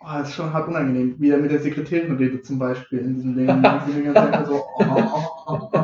[0.02, 1.16] oh, das ist schon hart unangenehm.
[1.18, 3.48] Wie er mit der Sekretärin redet zum Beispiel in diesem Ding.
[4.48, 5.84] So, oh, oh, oh, oh.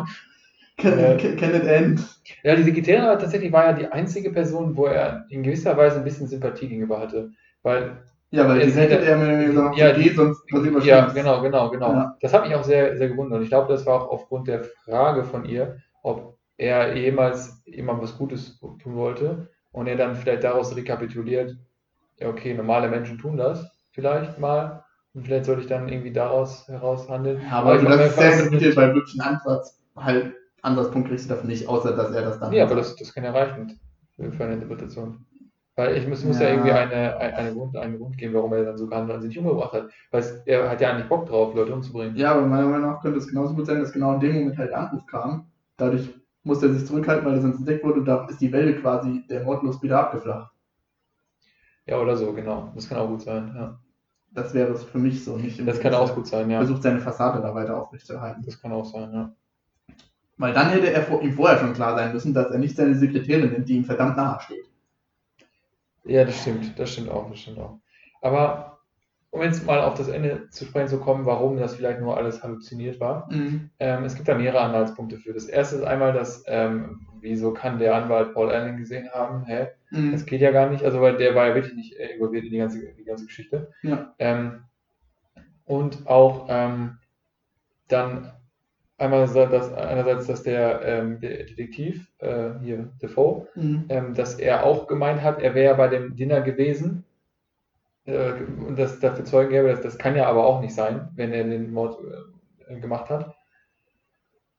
[0.81, 1.15] Can, Ja.
[1.15, 2.01] can, it end?
[2.43, 5.97] Ja, die Sekretärin war tatsächlich war ja die einzige Person, wo er in gewisser Weise
[5.97, 7.31] ein bisschen Sympathie gegenüber hatte.
[7.63, 7.97] Weil
[8.31, 11.69] Ja, weil die hätte- er mir gesagt, Ja, geh, sonst passiert was Ja, genau, genau,
[11.69, 11.91] genau.
[11.91, 12.17] Ja.
[12.21, 13.37] Das hat mich auch sehr, sehr gewundert.
[13.39, 18.03] Und ich glaube, das war auch aufgrund der Frage von ihr, ob er jemals jemandem
[18.03, 21.55] was Gutes tun wollte und er dann vielleicht daraus rekapituliert,
[22.19, 26.67] ja, okay, normale Menschen tun das vielleicht mal und vielleicht sollte ich dann irgendwie daraus
[26.67, 27.41] heraus handeln.
[27.49, 31.25] Ja, aber ich das glaube, ist sehr interpretiert, weil wirklich ein Ansatz halt Ansatzpunkt kriegst
[31.25, 32.53] du dafür nicht, außer dass er das dann.
[32.53, 33.79] Ja, aber das, das kann ja reichen
[34.15, 35.25] für, eine Interpretation.
[35.75, 36.47] Weil ich muss, muss ja.
[36.47, 36.49] Ja.
[36.51, 39.29] irgendwie eine, eine, eine Grund, einen Grund geben, warum er dann so gehandelt und sich
[39.29, 39.89] nicht umgebracht hat.
[40.11, 42.15] Weil es, er hat ja eigentlich Bock drauf, Leute umzubringen.
[42.15, 44.57] Ja, aber meiner Meinung nach könnte es genauso gut sein, dass genau in dem Moment
[44.57, 45.47] halt der Anruf kam.
[45.77, 46.09] Dadurch
[46.43, 48.03] musste er sich zurückhalten, weil er sonst entdeckt wurde.
[48.03, 50.51] Da ist die Welle quasi der Mordlust wieder abgeflacht.
[51.87, 52.71] Ja, oder so, genau.
[52.75, 53.51] Das kann auch gut sein.
[53.55, 53.79] Ja.
[54.33, 55.65] Das wäre es für mich so nicht.
[55.67, 56.59] Das kann auch gut sein, ja.
[56.59, 58.43] Versucht seine Fassade da weiter aufrechtzuerhalten.
[58.45, 59.33] Das kann auch sein, ja.
[60.41, 62.95] Weil dann hätte er vor, ihm vorher schon klar sein müssen, dass er nicht seine
[62.95, 64.65] Sekretärin nimmt, die ihm verdammt nahe steht.
[66.03, 67.77] Ja, das stimmt, das stimmt auch, das stimmt auch.
[68.21, 68.79] Aber
[69.29, 72.43] um jetzt mal auf das Ende zu sprechen zu kommen, warum das vielleicht nur alles
[72.43, 73.69] halluziniert war, Mhm.
[73.79, 75.33] ähm, es gibt da mehrere Anhaltspunkte für.
[75.33, 79.45] Das erste ist einmal, dass, ähm, wieso kann der Anwalt Paul Allen gesehen haben?
[79.45, 79.67] Hä?
[79.91, 80.11] Mhm.
[80.11, 82.51] Das geht ja gar nicht, also weil der war ja wirklich nicht äh, involviert in
[82.51, 83.71] die ganze, die ganze Geschichte.
[83.83, 84.13] Ja.
[84.17, 84.63] Ähm,
[85.65, 86.97] und auch ähm,
[87.87, 88.33] dann
[89.01, 93.85] einmal dass, einerseits, dass der, ähm, der Detektiv, äh, hier, Defoe, Mhm.
[93.89, 97.03] ähm, dass er auch gemeint hat, er wäre ja bei dem Dinner gewesen
[98.05, 98.31] äh,
[98.67, 99.69] und dass dafür Zeugen gäbe.
[99.69, 101.97] Das, das kann ja aber auch nicht sein, wenn er den Mord
[102.67, 103.35] äh, gemacht hat.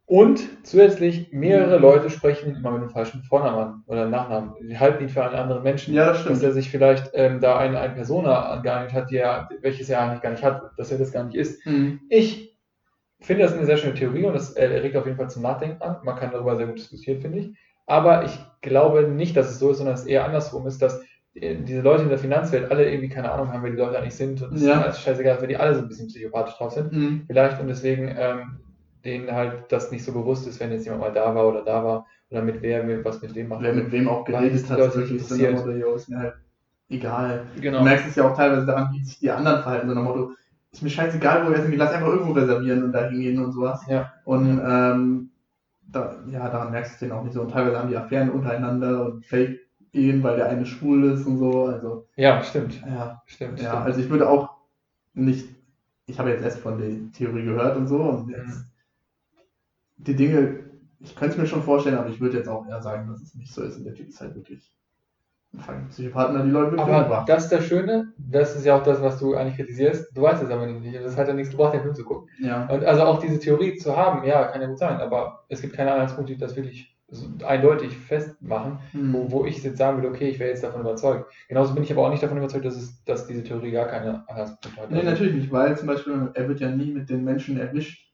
[0.05, 1.83] Und zusätzlich mehrere Mhm.
[1.83, 4.53] Leute sprechen immer mit einem falschen Vornamen an oder Nachnamen.
[4.61, 5.95] Die halten ihn für einen anderen Menschen.
[5.95, 6.37] Ja, das stimmt.
[6.37, 10.01] Dass er sich vielleicht ähm, da eine, eine Persona angeeignet hat, die er, welches er
[10.03, 11.65] eigentlich gar nicht hat, dass er das gar nicht ist.
[11.65, 12.01] Mhm.
[12.11, 12.52] Ich
[13.27, 15.83] finde das eine sehr schöne Theorie und das äh, regt auf jeden Fall zum Nachdenken
[15.83, 15.97] an.
[16.05, 17.55] Man kann darüber sehr gut diskutieren, finde ich.
[17.87, 21.03] Aber ich glaube nicht, dass es so ist, sondern dass es eher andersrum ist, dass
[21.35, 24.15] äh, diese Leute in der Finanzwelt alle irgendwie keine Ahnung haben, wer die Leute eigentlich
[24.15, 24.43] sind.
[24.43, 24.79] Und es Ja.
[24.79, 26.93] ist alles scheißegal, weil die alle so ein bisschen psychopathisch drauf sind.
[26.93, 27.25] Mhm.
[27.27, 28.61] Vielleicht und deswegen ähm,
[29.05, 31.85] denen halt das nicht so bewusst ist, wenn jetzt jemand mal da war oder da
[31.85, 33.63] war oder mit wer, mit, was mit wem macht.
[33.63, 35.55] Wer mit wem auch geredet hat, Leute wirklich so dem.
[35.55, 36.35] Motto, yo, ist mir halt
[36.89, 37.47] egal.
[37.61, 37.79] Genau.
[37.79, 40.09] Du merkst es ja auch teilweise daran, wie sich die anderen verhalten, so nach dem
[40.09, 40.33] Motto,
[40.73, 43.83] ist mir scheißegal, wo wir essen, lass einfach irgendwo reservieren und da hingehen und sowas.
[43.89, 44.13] Ja.
[44.25, 45.31] Und ähm,
[45.83, 47.43] da, ja, daran merkst du es denen auch nicht so.
[47.43, 51.67] Und teilweise haben die Affären untereinander und Fake-Ehen, weil der eine schwul ist und so.
[51.67, 52.81] Also, Ja, stimmt.
[52.87, 53.23] ja.
[53.27, 53.61] Stimmt.
[53.61, 53.85] Ja, stimmt.
[53.85, 54.51] also ich würde auch
[55.15, 55.49] nicht,
[56.07, 58.65] ich habe jetzt erst von der Theorie gehört und so und jetzt Mhm.
[59.99, 60.65] die Dinge,
[61.01, 63.35] ich könnte es mir schon vorstellen, aber ich würde jetzt auch eher sagen, dass es
[63.35, 64.73] nicht so ist und der Typ ist halt wirklich
[65.91, 69.19] Psychopathen, der die Leute Aber das ist das Schöne, das ist ja auch das, was
[69.19, 70.17] du eigentlich kritisierst.
[70.17, 70.97] Du weißt es aber nicht.
[71.05, 72.29] Das hat ja nichts gebracht, den Film zu gucken.
[72.41, 72.67] Ja.
[72.67, 75.75] Und also auch diese Theorie zu haben, ja, kann ja gut sein, aber es gibt
[75.75, 79.13] keine Anhaltspunkte, die das wirklich so eindeutig festmachen, Hm.
[79.13, 81.31] wo, wo ich jetzt sagen würde, okay, ich wäre jetzt davon überzeugt.
[81.49, 84.27] Genauso bin ich aber auch nicht davon überzeugt, dass, es, dass diese Theorie gar keine
[84.31, 84.91] Anhaltspunkte hat.
[84.91, 88.11] Nee, natürlich nicht, weil zum Beispiel, er wird ja nie mit den Menschen erwischt,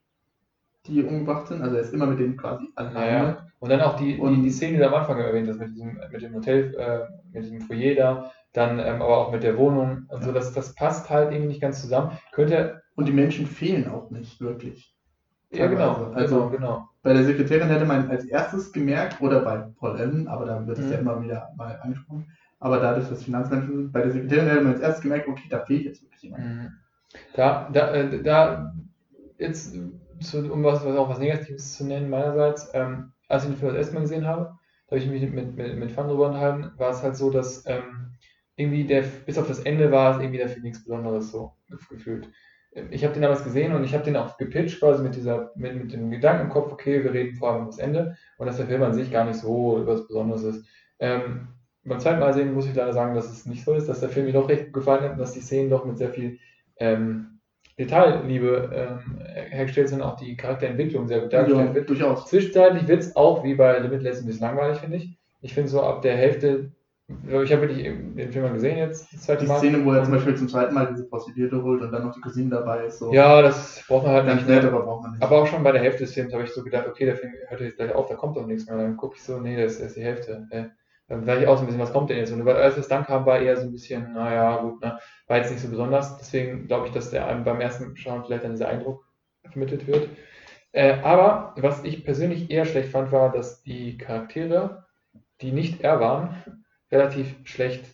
[0.87, 1.63] die umgebracht sind.
[1.63, 3.48] Also er ist immer mit denen quasi alleine.
[3.61, 5.71] Und dann auch die, die, Und- die Szene, die du am Anfang erwähnt hast, mit,
[5.71, 7.01] diesem, mit dem Hotel, äh,
[7.33, 10.75] mit diesem Foyer da, dann ähm, aber auch mit der Wohnung und so, das, das
[10.75, 12.13] passt halt irgendwie nicht ganz zusammen.
[12.33, 14.95] Könnte, Und die Menschen fehlen auch nicht wirklich.
[15.51, 16.13] ja genau.
[16.15, 16.89] Also- genau, genau.
[17.03, 20.79] Bei der Sekretärin hätte man als erstes gemerkt, oder bei Paul Allen, aber da wird
[20.79, 20.93] es Mhm.
[20.93, 22.27] ja immer wieder mal angesprochen,
[22.59, 25.61] aber dadurch, dass Finanzmenschen sind, bei der Sekretärin hätte man als erstes gemerkt, okay, da
[25.65, 26.45] fehlt jetzt wirklich jemand.
[26.45, 26.69] Mhm.
[27.35, 28.75] Da, da, äh, da
[29.39, 29.75] jetzt,
[30.21, 33.73] zu, um was, was auch was Negatives zu nennen, meinerseits, ähm, als ich den Film
[33.73, 36.73] das erste Mal gesehen habe, da habe ich mich mit, mit, mit Fan drüber unterhalten,
[36.79, 38.15] war es halt so, dass ähm,
[38.57, 41.53] irgendwie der, bis auf das Ende war es irgendwie der Film nichts Besonderes so
[41.91, 42.29] gefühlt.
[42.91, 45.75] Ich habe den damals gesehen und ich habe den auch gepitcht, quasi mit dieser, mit,
[45.77, 48.57] mit dem Gedanken im Kopf, okay, wir reden vor allem über das Ende und dass
[48.57, 50.67] der Film an sich gar nicht so was Besonderes ist.
[50.99, 51.49] Ähm,
[51.85, 54.11] beim zweiten Mal sehen muss ich leider sagen, dass es nicht so ist, dass der
[54.11, 56.39] Film mir doch recht gefallen hat und dass die Szenen doch mit sehr viel
[56.77, 57.38] ähm,
[57.79, 59.19] Detailliebe ähm,
[59.51, 61.89] hergestellt sind, auch die Charakterentwicklung sehr gut dargestellt Ja, wird.
[61.89, 62.27] durchaus.
[62.27, 65.17] Zwischenzeitlich wird es auch wie bei Limitless ein bisschen langweilig, finde ich.
[65.41, 66.73] Ich finde so ab der Hälfte
[67.43, 69.57] ich habe wirklich den Film mal gesehen jetzt, das zweite Die Mal.
[69.59, 72.21] Szene, wo er zum Beispiel zum zweiten Mal diese Prostituierte holt und dann noch die
[72.21, 73.15] Cousine dabei ist, so.
[73.15, 74.51] Ja, das braucht man halt ganz nicht.
[74.51, 74.69] nett, Ne?
[74.69, 75.23] aber braucht man nicht.
[75.23, 77.33] Aber auch schon bei der Hälfte des Films habe ich so gedacht, okay, der Film
[77.49, 78.77] hört jetzt gleich auf, da kommt doch nichts mehr.
[78.77, 80.47] Dann gucke ich so, nee, das ist die Hälfte.
[80.51, 80.65] Äh,
[81.09, 82.33] dann sage ich auch so ein bisschen, was kommt denn jetzt?
[82.33, 85.51] Und als es dann kam, war eher so ein bisschen, naja, gut, ne, war jetzt
[85.51, 86.19] nicht so besonders.
[86.19, 89.07] Deswegen glaube ich, dass der einem beim ersten Schauen vielleicht dann dieser Eindruck
[89.51, 90.09] vermittelt wird.
[90.73, 94.85] Äh, aber was ich persönlich eher schlecht fand, war, dass die Charaktere,
[95.41, 96.37] die nicht er waren,
[96.93, 97.85] relativ schlecht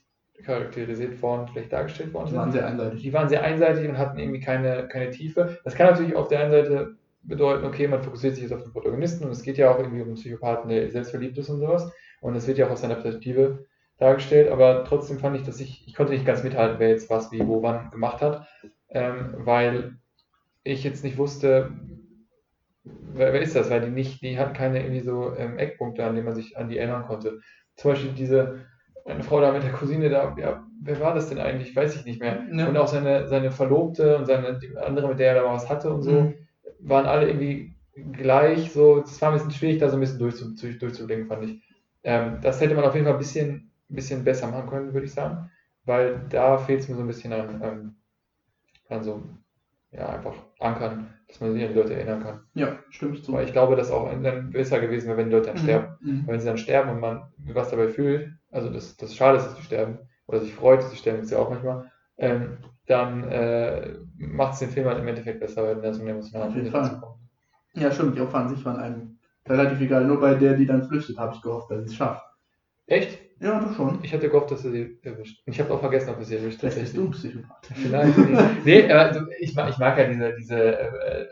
[0.45, 3.03] charakterisiert worden, schlecht dargestellt worden Die sind waren sehr einseitig.
[3.03, 5.59] die waren sehr einseitig und hatten irgendwie keine, keine Tiefe.
[5.65, 8.73] Das kann natürlich auf der einen Seite bedeuten, okay, man fokussiert sich jetzt auf den
[8.73, 11.91] Protagonisten und es geht ja auch irgendwie um einen Psychopathen, der selbstverliebt ist und sowas.
[12.25, 13.66] Und es wird ja auch aus seiner Perspektive
[13.99, 17.31] dargestellt, aber trotzdem fand ich, dass ich, ich konnte nicht ganz mithalten, wer jetzt was,
[17.33, 18.49] wie, wo, wann gemacht hat,
[18.89, 19.99] ähm, weil
[20.64, 21.70] ich jetzt nicht wusste,
[22.85, 26.14] wer, wer ist das, weil die nicht, die hatten keine irgendwie so ähm, Eckpunkte, an
[26.14, 27.41] denen man sich an die erinnern konnte.
[27.77, 28.66] Zum Beispiel diese
[29.05, 31.77] eine Frau da mit der Cousine da, ja, wer war das denn eigentlich?
[31.77, 32.43] Weiß ich nicht mehr.
[32.53, 32.68] Ja.
[32.68, 35.93] Und auch seine, seine Verlobte und seine die andere, mit der er da was hatte
[35.93, 36.35] und so, Mhm.
[36.81, 37.75] waren alle irgendwie
[38.12, 38.72] gleich.
[38.72, 41.64] So, es war ein bisschen schwierig, da so ein bisschen durchzu, durch- durchzublicken, fand ich.
[42.05, 45.07] Ähm, das hätte man auf jeden Fall ein bisschen, ein bisschen besser machen können, würde
[45.07, 45.51] ich sagen.
[45.85, 47.95] Weil da fehlt es mir so ein bisschen an, ähm,
[48.89, 49.23] an so,
[49.91, 52.45] ja, einfach Ankern, dass man sich an die Leute erinnern kann.
[52.55, 53.33] Ja, ich zu.
[53.33, 55.97] Weil ich glaube, dass auch dann besser gewesen wäre, wenn die Leute dann sterben.
[56.01, 56.25] Mhm.
[56.27, 59.57] Wenn sie dann sterben und man was dabei fühlt, also das, das schade ist, dass
[59.57, 63.95] sie sterben, oder sich freut, dass sie sterben, ist ja auch manchmal, ähm, dann äh,
[64.17, 66.71] macht es den Film halt im Endeffekt besser, wenn da so eine emotionale Auf jeden
[66.71, 67.03] Fall.
[67.75, 68.17] Ja, stimmt.
[68.17, 69.14] Die Opfer an sich waren einem
[69.49, 70.05] relativ egal.
[70.05, 72.24] Nur bei der, die dann flüchtet, habe ich gehofft, dass sie es schafft.
[72.86, 73.18] Echt?
[73.40, 73.99] Ja, du schon.
[74.03, 75.42] Ich hatte gehofft, dass er sie erwischt.
[75.47, 76.61] Und ich habe auch vergessen, ob er sie erwischt.
[76.61, 77.66] Vielleicht bist du Psychopath.
[77.74, 78.64] Vielleicht.
[78.64, 81.26] nee, aber ich mag, ich mag ja diese, diese äh,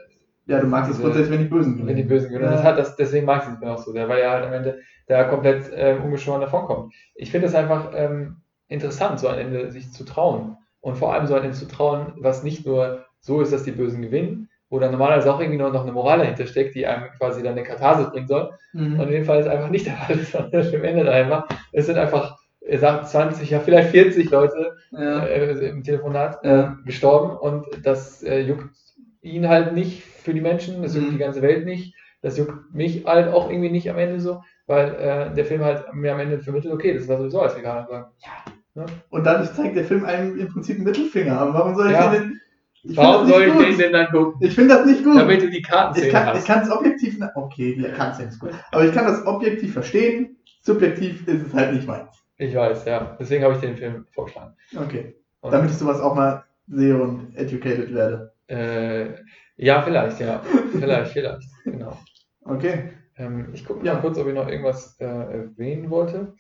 [0.47, 1.89] Ja, du magst es Diese- grundsätzlich, wenn die Bösen gewinnen.
[1.89, 2.49] wenn die Bösen gewinnen.
[2.49, 4.53] Und Das hat, das, deswegen mag ich Film auch so, der, weil er halt am
[4.53, 6.93] Ende da komplett ähm, ungeschoren davonkommt.
[7.15, 8.39] Ich finde es einfach ähm,
[8.69, 10.57] interessant, so am Ende sich zu trauen.
[10.81, 13.71] Und vor allem so am Ende zu trauen, was nicht nur so ist, dass die
[13.71, 17.05] Bösen gewinnen, wo dann normalerweise auch irgendwie nur noch eine Moral dahinter steckt, die einem
[17.19, 18.51] quasi dann eine Katharsis bringen soll.
[18.73, 18.99] Mhm.
[18.99, 21.47] Und in dem Fall ist einfach nicht der Fall, sondern der Film endet einfach.
[21.73, 25.25] Es sind einfach, er sagt 20, ja vielleicht 40 Leute ja.
[25.27, 26.77] äh, im Telefonat Ja.
[26.87, 28.75] gestorben und das äh, juckt
[29.21, 31.13] ihn halt nicht für die Menschen, das juckt Mhm.
[31.13, 34.95] die ganze Welt nicht, das juckt mich halt auch irgendwie nicht am Ende so, weil
[34.95, 38.07] äh, der Film halt mir am Ende vermittelt, okay, das war sowieso als Veganer sagen.
[39.11, 41.39] Und dadurch zeigt der Film einem im Prinzip einen Mittelfinger.
[41.39, 42.11] Aber warum soll ich Ja.
[42.11, 42.41] den denn.
[42.85, 43.81] Ich Warum soll ich nicht den gut.
[43.81, 44.35] denn dann gucken?
[44.47, 45.17] Ich finde das nicht gut.
[45.17, 46.39] Damit du die Kartenszene Ich kann hast.
[46.41, 47.19] ich kann es objektiv.
[47.37, 48.51] Okay, die Kartenszene ist gut.
[48.73, 50.37] Aber ich kann das objektiv verstehen.
[50.63, 52.11] Subjektiv ist es halt nicht meins.
[52.39, 53.17] Ich weiß, ja.
[53.21, 54.55] Deswegen habe ich den Film vorgeschlagen.
[54.77, 55.15] Okay.
[55.41, 58.33] Und, Damit ich sowas auch mal sehe und educated werde.
[58.49, 59.07] äh,
[59.57, 60.41] ja, vielleicht, ja.
[60.73, 61.43] vielleicht, vielleicht.
[61.65, 61.97] Genau.
[62.45, 62.91] Okay.
[63.17, 63.95] Ähm, ich gucke Ja.
[63.95, 66.35] mal kurz, ob ich noch irgendwas äh, erwähnen wollte.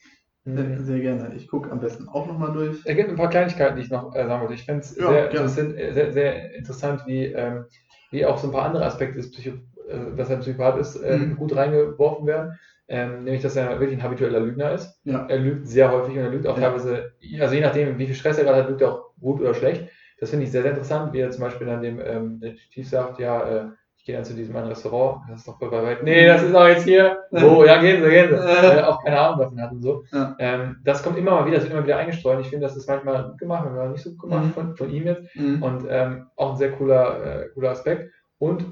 [0.45, 0.85] Hm.
[0.85, 1.35] Sehr gerne.
[1.37, 2.81] Ich gucke am besten auch nochmal durch.
[2.85, 4.55] Es gibt ein paar Kleinigkeiten, die ich noch äh, sagen wollte.
[4.55, 5.09] Ich finde es Ja,
[5.49, 7.67] sehr, äh, sehr, sehr interessant, wie, ähm,
[8.11, 9.57] wie auch so ein paar andere Aspekte des Psycho
[9.89, 11.37] äh, dass er ein Psychopath ist, äh, Mhm.
[11.37, 12.59] gut reingeworfen werden.
[12.89, 15.01] Ähm, nämlich, dass er wirklich ein habitueller Lügner ist.
[15.05, 15.27] Ja.
[15.27, 16.65] Er lügt sehr häufig und er lügt auch Ja.
[16.65, 19.55] teilweise, also je nachdem, wie viel Stress er gerade hat, lügt er auch gut oder
[19.55, 19.89] schlecht.
[20.19, 23.19] Das finde ich sehr, sehr interessant, wie er zum Beispiel dann dem ähm, Detektiv sagt,
[23.19, 23.65] ja, äh,
[24.03, 26.03] ich gehe dann zu diesem einen Restaurant, das ist doch voll bei weit.
[26.03, 27.19] Nee, das ist auch jetzt hier.
[27.31, 27.63] Wo?
[27.67, 28.35] Ja, gehen Sie, gehen Sie.
[28.35, 28.83] Äh.
[28.83, 30.03] Auch keine Ahnung davon hat und so.
[30.11, 30.35] Ja.
[30.41, 32.41] Ähm, das kommt immer mal wieder, das wird immer wieder eingestreut.
[32.41, 34.51] Ich finde, das ist manchmal gut gemacht, manchmal nicht so gut gemacht Mhm.
[34.55, 35.37] von, von ihm jetzt.
[35.37, 35.63] Mhm.
[35.63, 38.11] Und ähm, auch ein sehr cooler, äh, cooler Aspekt.
[38.39, 38.65] Und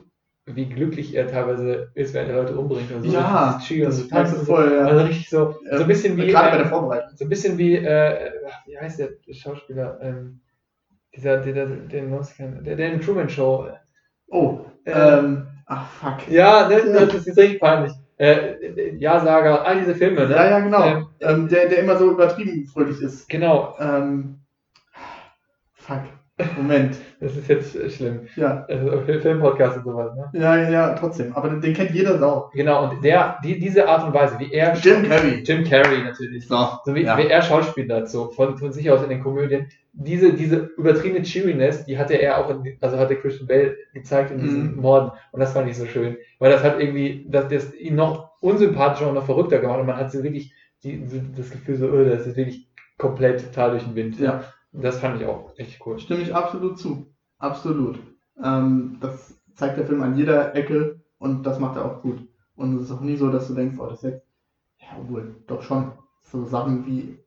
[0.46, 3.12] wie glücklich er teilweise ist, wenn er Leute umbringt und so.
[3.12, 4.52] Ja, das so merkst tanzen du und so.
[4.56, 4.84] voll, ja.
[4.84, 7.10] Also richtig so, so ein bisschen wie, Gerade bei ähm, der Vorbereitung.
[7.16, 8.32] so ein bisschen wie, äh,
[8.66, 10.40] wie heißt der Schauspieler, ähm,
[11.14, 13.68] dieser, der, der, kennen, der, der in der Truman Show.
[14.28, 16.28] Oh, Äh, ähm, ach fuck.
[16.28, 17.92] Ja, das, das ist jetzt richtig peinlich.
[18.18, 20.34] Äh, Ja-Sager, all diese Filme, ne?
[20.34, 20.84] Ja, ja, genau.
[20.86, 23.28] Ähm, Ähm, der, der immer so übertrieben fröhlich ist.
[23.28, 24.40] Genau, Ähm,
[25.74, 26.19] fuck.
[26.56, 26.96] Moment.
[27.20, 28.20] das ist jetzt schlimm.
[28.36, 30.30] Ja, Also Fil- Filmpodcast und sowas, ne?
[30.40, 31.34] ja, ja, trotzdem.
[31.34, 32.50] Aber den, den kennt jeder Sau.
[32.54, 34.74] Genau, und der, die, diese Art und Weise, wie er.
[34.76, 35.42] Jim Carrey.
[35.44, 36.46] Jim Carrey natürlich.
[36.48, 36.56] So.
[36.84, 37.16] So wie, Ja.
[37.18, 39.66] wie er schauspielert, so von, von sich aus in den Komödien.
[39.92, 44.38] Diese, diese übertriebene Cheeriness, die hatte er auch in, also hatte Christian Bale gezeigt in
[44.40, 44.80] diesen Mhm.
[44.80, 45.10] Morden.
[45.32, 46.16] Und das fand ich so schön.
[46.38, 49.80] Weil das hat irgendwie, das, das ihn noch unsympathischer und noch verrückter gemacht.
[49.80, 50.52] Und man hat so wirklich
[50.84, 52.68] die, so das Gefühl so, oh, das ist wirklich
[52.98, 54.18] komplett total durch den Wind.
[54.20, 54.44] Ja.
[54.72, 55.98] Das fand ich auch echt cool.
[55.98, 57.12] Stimme ich absolut zu.
[57.38, 57.98] Absolut.
[58.42, 62.26] Ähm, das zeigt der Film an jeder Ecke und das macht er auch gut.
[62.56, 64.22] Und es ist auch nie so, dass du denkst, oh, das jetzt,
[64.78, 65.92] ja, obwohl, doch schon.
[66.22, 67.18] So Sachen wie,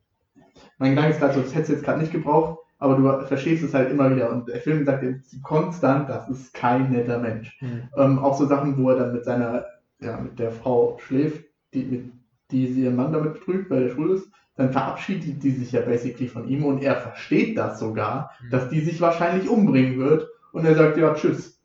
[0.77, 3.63] mein Gedanke ist gerade so, das hättest du jetzt gerade nicht gebraucht, aber du verstehst
[3.63, 4.29] es halt immer wieder.
[4.29, 7.57] Und der Film sagt dir konstant, das ist kein netter Mensch.
[7.61, 7.89] Mhm.
[7.97, 9.65] Ähm, auch so Sachen, wo er dann mit seiner,
[9.99, 12.11] ja, mit der Frau schläft, die, mit,
[12.51, 14.29] die sie ihren Mann damit betrügt, weil er schwul ist.
[14.55, 18.49] Dann verabschiedet die sich ja basically von ihm und er versteht das sogar, Mhm.
[18.51, 21.59] dass die sich wahrscheinlich umbringen wird und er sagt, ja, tschüss.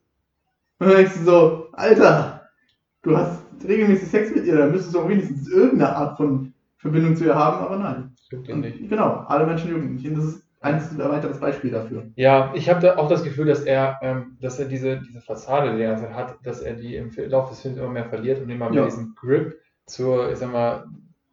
[0.78, 2.48] Und dann denkst du so, Alter,
[3.02, 7.16] du hast regelmäßig Sex mit ihr, dann müsstest du auch wenigstens irgendeine Art von Verbindung
[7.16, 8.14] zu ihr haben, aber nein.
[8.30, 8.88] Juckt ihn nicht.
[8.88, 10.06] genau, alle Menschen jucken nicht.
[10.06, 12.04] Und das ist ein weiteres Beispiel dafür.
[12.16, 15.76] Ja, ich habe da auch das Gefühl, dass er, ähm, dass er diese, diese Fassade,
[15.76, 18.68] die er hat, dass er die im Laufe des Films immer mehr verliert und immer
[18.70, 18.84] mehr Ja.
[18.86, 20.84] diesen Grip zur, ich sag mal,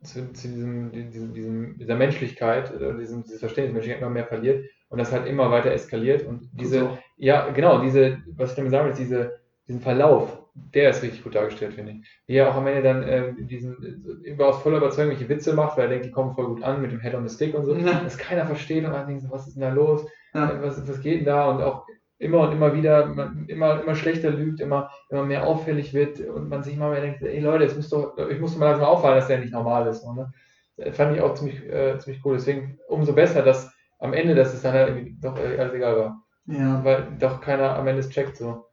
[0.05, 4.25] zu, zu diesem, diesem, diesem, dieser Menschlichkeit, oder diesem, dieses Verständnis der Menschlichkeit immer mehr
[4.27, 6.97] verliert und das halt immer weiter eskaliert und diese, So.
[7.17, 11.23] ja, genau, diese, was ich damit sagen will, ist diese, diesen Verlauf, der ist richtig
[11.23, 12.21] gut dargestellt, finde ich.
[12.27, 13.75] Wie er auch am Ende dann äh, diesen,
[14.23, 16.63] äh, über aus voller Überzeugung welche Witze macht, weil er denkt, die kommen voll gut
[16.63, 17.99] an mit dem Head on the Stick und so, Ja.
[18.01, 20.05] dass keiner versteht und man denkt so, was ist denn da los?
[20.33, 20.51] Ja.
[20.51, 21.49] Äh, Was, was geht denn da?
[21.49, 21.85] Und auch
[22.17, 26.49] immer und immer wieder, man, immer, immer schlechter lügt, immer, immer mehr auffällig wird und
[26.49, 29.15] man sich immer mehr denkt, ey Leute, es muss doch, ich muss mal langsam auffallen,
[29.17, 30.01] dass der nicht normal ist.
[30.01, 30.31] So, ne?
[30.77, 32.35] Das fand ich auch ziemlich, äh, ziemlich cool.
[32.35, 35.97] Deswegen umso besser, dass am Ende, dass es dann halt irgendwie doch äh, alles egal
[35.97, 36.23] war.
[36.47, 38.65] Ja, Weil doch keiner am Ende es checkt, so,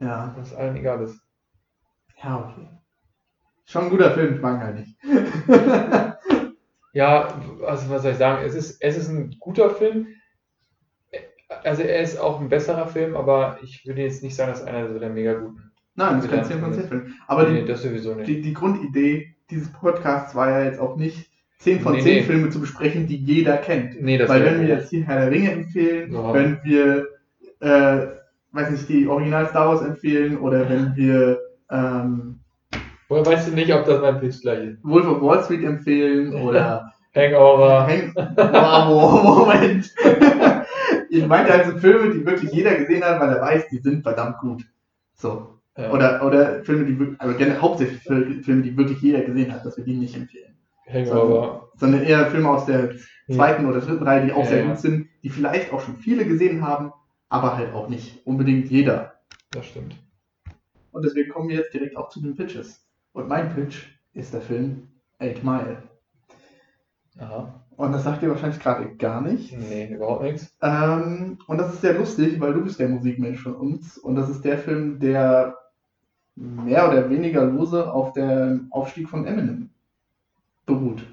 [0.00, 1.20] ja, dass allen egal ist.
[2.22, 2.68] ja, okay.
[3.64, 4.96] Schon ein guter Film, ich mag halt nicht.
[6.92, 7.28] Ja,
[7.66, 8.44] also was soll ich sagen?
[8.44, 10.08] Es ist, es ist ein guter Film.
[11.64, 14.88] Also er ist auch ein besserer Film, aber ich würde jetzt nicht sagen, dass einer
[14.88, 15.70] so der mega guten.
[15.96, 17.14] Nein, das ist kein 10 von 10 Film.
[17.26, 18.28] Aber nee, die, das sowieso nicht.
[18.28, 21.28] die, die Grundidee dieses Podcasts war ja jetzt auch nicht,
[21.58, 22.22] 10 von Nee, 10 nee.
[22.22, 24.00] Filme zu besprechen, die jeder kennt.
[24.00, 26.32] nee, das Weil wenn wir jetzt hier Herr der Ringe empfehlen, Ja.
[26.32, 27.08] wenn wir,
[27.60, 28.06] äh,
[28.52, 31.38] weiß nicht, die Original Star Wars empfehlen oder wenn wir
[31.70, 32.38] ähm,
[33.08, 34.78] Woher weißt du nicht, ob das mein Pitch gleich ist?
[34.84, 37.86] Wolf of Wall Street empfehlen oder Hangover.
[37.88, 39.90] Hang wow, Moment.
[41.10, 44.38] Ich meinte also Filme, die wirklich jeder gesehen hat, weil er weiß, die sind verdammt
[44.38, 44.64] gut.
[45.14, 45.58] So.
[45.76, 49.52] Ja, Oder, oder Filme, die wirklich, also gerne hauptsächlich Fil- Filme, die wirklich jeder gesehen
[49.52, 50.56] hat, dass wir die nicht empfehlen.
[50.86, 51.68] Hangover.
[51.76, 52.90] Sondern eher Filme aus der
[53.30, 56.24] zweiten oder dritten Reihe, die auch Ja, sehr gut sind, die vielleicht auch schon viele
[56.26, 56.92] gesehen haben,
[57.28, 59.14] aber halt auch nicht unbedingt jeder.
[59.52, 59.96] Das stimmt.
[60.90, 62.84] Und deswegen kommen wir jetzt direkt auch zu den Pitches.
[63.12, 64.88] Und mein Pitch ist der Film
[65.20, 65.82] Eight Mile.
[67.18, 67.59] Aha.
[67.80, 69.56] Und das sagt dir wahrscheinlich gerade gar nichts.
[69.56, 70.54] Nee, überhaupt nichts.
[70.60, 73.96] Ähm, und das ist sehr lustig, weil du bist der Musikmensch von uns.
[73.96, 75.56] Und das ist der Film, der
[76.36, 79.70] mehr oder weniger lose auf dem Aufstieg von Eminem
[80.66, 81.06] beruht.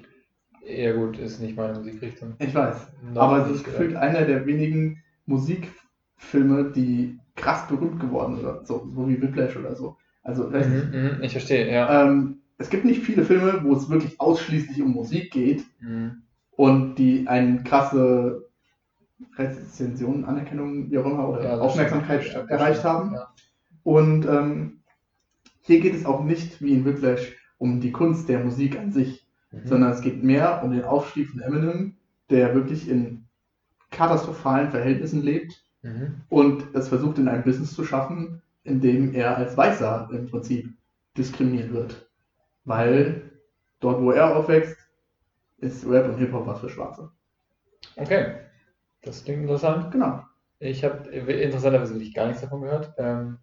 [0.62, 2.34] Ja gut, ist nicht meine Musikrichtung.
[2.38, 2.76] Ich weiß.
[3.14, 8.66] Noch aber es nicht ist gefühlt einer der wenigen Musikfilme, die krass berühmt geworden sind.
[8.66, 9.96] So, so wie Whiplash oder so.
[10.22, 10.68] Also, nicht.
[10.68, 12.04] Mhm, mhm, ich verstehe, ja.
[12.04, 16.24] Ähm, es gibt nicht viele Filme, wo es wirklich ausschließlich um Musik geht Mhm.
[16.58, 18.48] Und die eine krasse
[19.36, 23.14] Rezension, Anerkennung, wie auch immer, oder Ja, Aufmerksamkeit stimmt, erreicht haben.
[23.14, 23.32] Ja.
[23.84, 24.80] Und ähm,
[25.60, 29.24] hier geht es auch nicht wie in Whiplash um die Kunst der Musik an sich,
[29.52, 29.66] Mhm.
[29.66, 31.96] sondern es geht mehr um den Aufstieg von Eminem,
[32.28, 33.24] der wirklich in
[33.90, 36.22] katastrophalen Verhältnissen lebt Mhm.
[36.28, 40.68] und es versucht in einem Business zu schaffen, in dem er als Weißer im Prinzip
[41.16, 42.10] diskriminiert wird.
[42.64, 43.30] Weil
[43.80, 44.76] dort, wo er aufwächst,
[45.58, 47.10] ist Rap und Hip-Hop was für Schwarze.
[47.96, 48.36] Okay.
[49.02, 49.90] Das klingt interessant.
[49.90, 50.22] Genau.
[50.58, 52.94] Ich habe interessanterweise wirklich gar nichts davon gehört.
[52.98, 53.38] Ähm,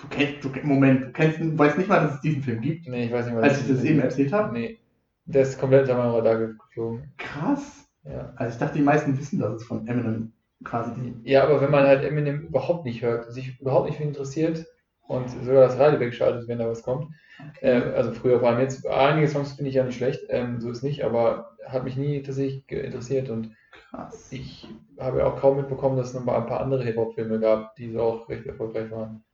[0.00, 2.88] Du kennst, du, Moment, du kennst, du weißt nicht mal, dass es diesen Film gibt.
[2.88, 4.52] nee, ich weiß nicht, was Als ich das eben erzählt habe?
[4.52, 4.78] Nee.
[5.26, 7.12] Der ist komplett unter meinem Radar geflogen.
[7.18, 7.86] Krass.
[8.04, 8.32] Ja.
[8.36, 10.32] Also ich dachte, die meisten wissen, dass es von Eminem
[10.64, 11.30] quasi die.
[11.30, 14.66] ja, aber wenn man halt Eminem überhaupt nicht hört, sich überhaupt nicht für interessiert
[15.10, 17.12] und sogar das Radio wegschaltet, wenn da was kommt,
[17.60, 20.70] äh, also früher vor allem jetzt, einige Songs finde ich ja nicht schlecht, ähm, so
[20.70, 23.50] ist nicht, aber hat mich nie tatsächlich interessiert und
[23.90, 24.28] Krass.
[24.30, 27.74] ich habe ja auch kaum mitbekommen, dass es noch mal ein paar andere Hip-Hop-Filme gab,
[27.76, 29.24] die so auch recht erfolgreich waren.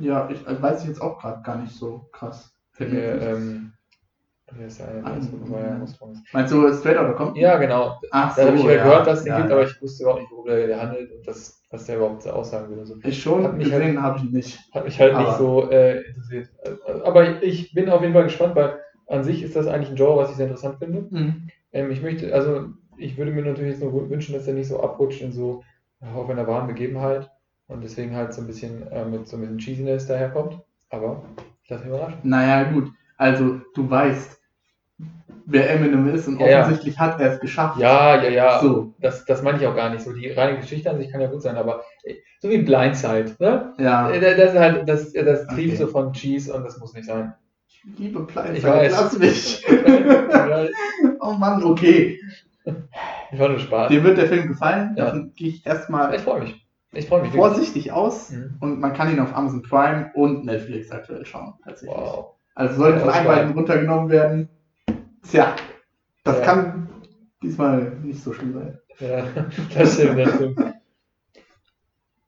[0.00, 2.52] Ja, ich also weiß ich jetzt auch gerade gar nicht so krass.
[2.72, 3.72] Fällt mir nicht- ähm,
[4.66, 6.32] ist rausgekommen ist?
[6.32, 7.36] Meinst du Straight Outta Compton?
[7.40, 8.00] Ja, genau.
[8.10, 9.56] Ach Da habe ich ja gehört, dass es den Ja, gibt, ja.
[9.56, 12.30] aber ich wusste überhaupt nicht, worüber der, der handelt und das, was der überhaupt so
[12.30, 12.78] aussagen will.
[12.78, 12.94] und So.
[13.02, 14.60] Ich schon Hat mich gesehen, habe ich nicht.
[14.72, 16.48] Hat mich halt Aber- nicht so äh, interessiert.
[16.86, 19.96] Also, Aber ich bin auf jeden Fall gespannt, weil an sich ist das eigentlich ein
[19.96, 21.06] Genre, was ich sehr interessant finde.
[21.10, 21.48] Mhm.
[21.72, 22.66] Ähm, ich möchte, also
[22.98, 25.62] ich würde mir natürlich jetzt nur wünschen, dass er nicht so abrutscht in so
[26.00, 27.30] äh, auf einer wahren Begebenheit
[27.68, 30.60] und deswegen halt so ein bisschen äh, mit so ein bisschen Cheesiness daherkommt.
[30.90, 31.22] Aber
[31.64, 32.18] ich lasse mich überraschen.
[32.22, 32.90] Naja, gut.
[33.16, 34.40] Also, du weißt,
[35.46, 36.60] wer Eminem ist und Ja, ja.
[36.62, 37.78] offensichtlich hat er es geschafft.
[37.78, 38.60] Ja, ja, ja.
[38.60, 40.02] So, Das, das meine ich auch gar nicht.
[40.02, 43.34] So die reine Geschichte an sich kann ja gut sein, aber äh, so wie Blindside,
[43.38, 43.72] ne?
[43.78, 44.10] ja.
[44.10, 45.74] Äh, Das ist halt das, das Okay.
[45.76, 47.34] so von Cheese und das muss nicht sein.
[47.68, 48.92] Ich liebe Blindside, Ich weiß.
[48.92, 49.66] lass mich.
[50.32, 50.66] Ja,
[51.20, 52.18] oh Mann, okay.
[53.32, 53.88] ich war nur Spaß.
[53.88, 54.94] Dir wird der Film gefallen.
[54.96, 55.06] Ja.
[55.06, 56.66] Davon gehe ich erstmal Ich freue mich.
[56.94, 57.32] Ich freue mich.
[57.32, 58.30] vorsichtig aus.
[58.30, 58.56] Mhm.
[58.60, 61.96] Und man kann ihn auf Amazon Prime und Netflix aktuell schauen, tatsächlich.
[61.96, 62.34] Wow.
[62.54, 64.48] Also sollte Ja, von einem beiden runtergenommen werden.
[65.28, 65.56] Tja,
[66.24, 66.44] das Ja.
[66.44, 66.88] kann
[67.42, 68.78] diesmal nicht so schlimm sein.
[69.00, 69.24] Ja,
[69.74, 70.58] das stimmt, das stimmt.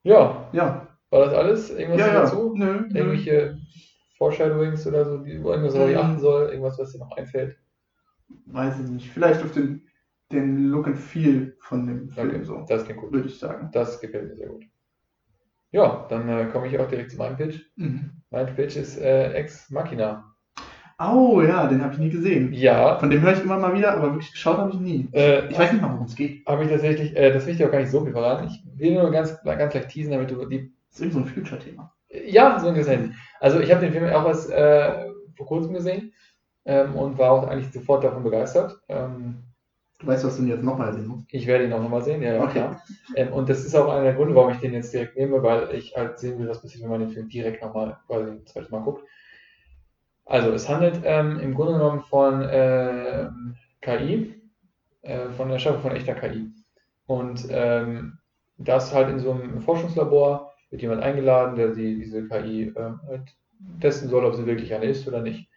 [0.03, 0.87] Ja, Ja.
[1.09, 1.69] war das alles?
[1.69, 2.13] Irgendwas Ja, ja.
[2.21, 2.53] dazu?
[2.55, 2.97] Nö, nö.
[2.97, 3.57] Irgendwelche
[4.17, 6.49] Foreshadowings oder so, die, irgendwas, worauf ich achten soll?
[6.49, 7.57] Irgendwas, was dir noch einfällt?
[8.45, 9.09] Weiß ich nicht.
[9.09, 9.87] Vielleicht auf den,
[10.31, 13.11] den Look and Feel von dem Film Okay, so, das klingt gut.
[13.11, 13.69] würde ich sagen.
[13.71, 14.65] Das gefällt mir sehr gut.
[15.71, 17.61] Ja, dann äh, komme ich auch direkt zu meinem Pitch.
[17.75, 18.11] Mhm.
[18.29, 20.34] Mein Pitch ist äh, Ex Machina.
[20.97, 22.53] Oh ja, den habe ich nie gesehen.
[22.53, 25.09] Ja, Von dem höre ich immer mal wieder, aber wirklich geschaut habe ich nie.
[25.11, 26.45] äh, Ich weiß nicht mal, worum es geht.
[26.47, 28.47] habe ich tatsächlich, äh, das will ich dir auch gar nicht so viel verraten.
[28.47, 30.71] Ich will nur ganz, ganz leicht teasen, damit du die.
[30.89, 31.93] Das ist irgendwie so ein Future-Thema.
[32.27, 33.09] Ja, so ungefähr.
[33.41, 36.13] Also, ich habe den Film auch erst äh, vor kurzem gesehen
[36.65, 38.77] ähm, und war auch eigentlich sofort davon begeistert.
[38.89, 39.43] Ähm,
[39.99, 41.25] Du weißt, was du jetzt nochmal sehen musst.
[41.31, 42.51] ich werde ihn auch nochmal sehen, ja, ja, Okay.
[42.51, 42.81] klar.
[43.15, 45.73] Ähm, und das ist auch einer der Gründe, warum ich den jetzt direkt nehme, weil
[45.73, 48.71] ich halt sehen will, was passiert, wenn man den Film direkt nochmal quasi ein zweites
[48.71, 49.05] Mal guckt.
[50.25, 54.41] Also, es handelt ähm, im Grunde genommen von ähm, KI,
[55.03, 56.51] äh, von der Schaffung von echter KI.
[57.07, 58.19] Und ähm,
[58.57, 63.35] das halt in so einem Forschungslabor wird jemand eingeladen, der die, diese KI ähm, halt
[63.81, 65.49] testen soll, ob sie wirklich eine ist oder nicht.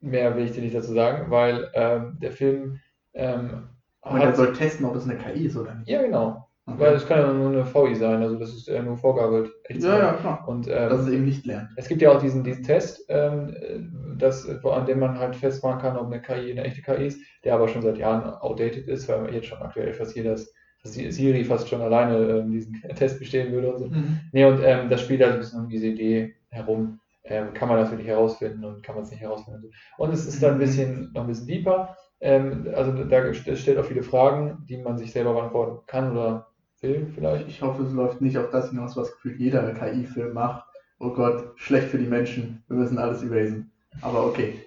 [0.00, 2.80] Mehr will ich dir nicht dazu sagen, weil ähm, der Film
[3.14, 3.68] ähm,
[4.02, 5.88] Und er soll testen, ob es eine KI ist oder nicht.
[5.88, 6.80] ja genau, Okay.
[6.80, 9.52] weil es kann ja nur eine VI sein, also das ist nur vorgabelt.
[9.64, 10.48] echt Ja, ja, klar.
[10.48, 11.68] Und ähm, es eben nicht lernt.
[11.76, 13.80] es gibt ja auch diesen, diesen Test, ähm, äh,
[14.16, 17.54] das, an dem man halt festmachen kann, ob eine KI eine echte KI ist, der
[17.54, 21.68] aber schon seit Jahren outdated ist, weil jetzt schon aktuell fast jedes, dass Siri fast
[21.68, 23.86] schon alleine ähm, diesen Test bestehen würde und so.
[23.88, 24.20] Mhm.
[24.32, 26.98] Nee, und ähm, das spielt halt ein bisschen um diese Idee herum.
[27.24, 29.70] Ähm, kann man das wirklich herausfinden und kann man es nicht herausfinden?
[29.98, 31.96] Und es ist dann ein bisschen, noch ein bisschen deeper.
[32.20, 36.46] Ähm, also da stellt auch viele Fragen, die man sich selber beantworten kann oder
[36.84, 37.48] will vielleicht.
[37.48, 40.64] Ich hoffe, es läuft nicht auf das hinaus, was gefühlt jeder KI-Film macht.
[40.98, 42.62] Oh Gott, schlecht für die Menschen.
[42.68, 43.72] Wir müssen alles erasen.
[44.00, 44.60] Aber okay.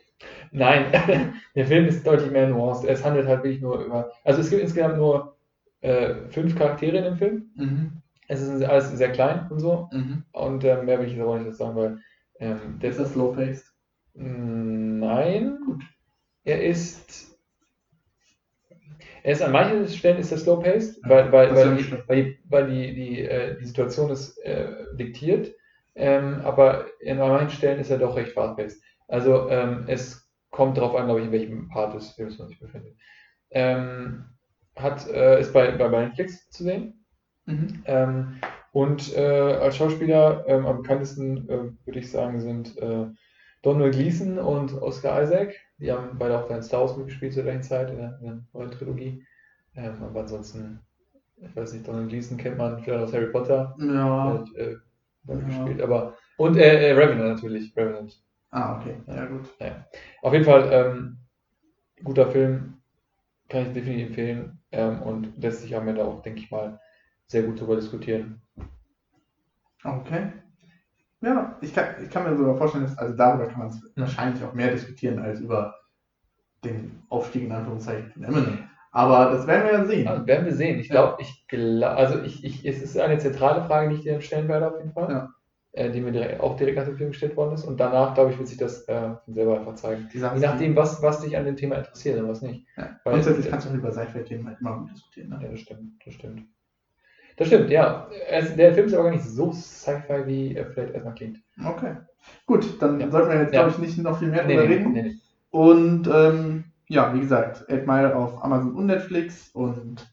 [0.51, 0.85] Nein,
[1.55, 2.85] der Film ist deutlich mehr nuanced.
[2.85, 4.11] Es handelt halt wirklich nur über.
[4.23, 5.37] Also es gibt insgesamt nur
[5.81, 7.51] äh, fünf Charaktere in dem Film.
[7.55, 7.91] Mhm.
[8.27, 9.89] Es ist alles sehr klein und so.
[9.93, 10.23] Mhm.
[10.33, 11.99] Und ähm, mehr will ich jetzt aber nicht sagen, weil
[12.39, 13.73] ähm, der Ist das slow-paced?
[14.13, 15.57] Nein.
[16.43, 17.36] Er ist.
[19.27, 22.39] Er ist an manchen Stellen ist er slow paced, weil, weil, weil, die, weil, die,
[22.47, 25.53] weil die, die, äh, die Situation ist äh, diktiert.
[25.95, 28.81] Ähm, aber an manchen Stellen ist er doch recht fast paced.
[29.09, 32.57] Also ähm, es kommt darauf an, glaube ich, in welchem Part des Films man sich
[32.57, 32.95] befindet.
[33.49, 34.29] Ähm,
[34.77, 37.05] hat, äh, ist bei, bei, Netflix zu sehen.
[37.47, 37.83] Mhm.
[37.83, 38.39] Ähm,
[38.71, 42.77] und äh, als Schauspieler ähm, am bekanntesten, äh, würde ich sagen, sind
[43.61, 45.53] Donald Gleason und Oscar Isaac.
[45.79, 48.39] Die haben beide auch bei Star Wars mitgespielt zur gleichen Zeit in der, in der
[48.53, 49.23] neuen Trilogie.
[49.75, 50.79] Ähm, aber ansonsten,
[51.37, 53.75] ich weiß nicht, Donald Gleason kennt man vielleicht aus Harry Potter.
[53.79, 54.39] Ja.
[54.39, 54.75] hat, äh,
[55.27, 55.35] Ja.
[55.35, 55.81] gespielt.
[55.81, 57.75] Aber, und äh, äh, Revenant natürlich.
[57.75, 58.21] Revenant.
[58.51, 58.95] Ah, okay.
[59.07, 59.49] Ja, gut.
[60.21, 61.17] Auf jeden Fall ähm,
[62.03, 62.77] guter Film,
[63.49, 66.79] kann ich definitiv empfehlen ähm, und lässt sich am Ende auch, denke ich mal,
[67.27, 68.41] sehr gut darüber diskutieren.
[69.85, 70.31] Okay.
[71.21, 74.43] Ja, ich kann, ich kann mir sogar vorstellen, dass, also darüber kann man es wahrscheinlich
[74.43, 75.73] auch mehr diskutieren als über
[76.63, 78.59] den Aufstieg in Anführungszeichen von Eminem.
[78.91, 80.07] Aber das werden wir ja sehen.
[80.07, 80.79] Also werden wir sehen.
[80.79, 80.93] Ich Ja.
[80.95, 84.47] glaube, ich glaube, also ich, ich, es ist eine zentrale Frage, die ich dir stellen
[84.47, 85.29] werde auf jeden Fall, Ja.
[85.73, 87.65] äh, die mir direkt, auch direkt nach dem Film gestellt worden ist.
[87.65, 90.07] Und danach, glaube ich, wird sich das äh, von selber einfach zeigen.
[90.13, 92.65] Je nachdem, was, was dich an dem Thema interessiert und was nicht.
[92.75, 92.99] Ja.
[93.03, 95.29] Weil- Grundsätzlich kannst du über Sci-Fi-Themen halt immer gut diskutieren.
[95.29, 95.39] Ne?
[95.43, 96.43] Ja, das stimmt, das stimmt.
[97.37, 98.09] Das stimmt, ja.
[98.29, 101.39] Es, der Film ist aber gar nicht so Sci-Fi, wie er vielleicht erstmal klingt.
[101.63, 101.95] Okay.
[102.45, 103.09] Gut, dann Ja.
[103.11, 103.63] sollten wir jetzt, Ja.
[103.63, 104.91] glaube ich, nicht noch viel mehr Nee, drüber nee, reden.
[104.93, 105.15] nee.
[105.51, 110.07] Und ähm, ja, wie gesagt, 8 Mile auf Amazon und Netflix und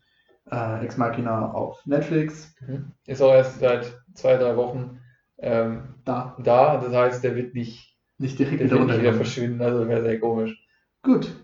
[0.50, 2.54] äh, Ex Machina auf Netflix.
[2.60, 2.92] Mhm.
[3.06, 5.00] Ist auch erst seit zwei, drei Wochen
[5.38, 6.76] ähm, Da, da.
[6.76, 9.62] Das heißt, der wird nicht, nicht direkt wird wieder nicht wieder verschwinden.
[9.62, 10.56] Also wäre sehr komisch.
[11.02, 11.34] Gut,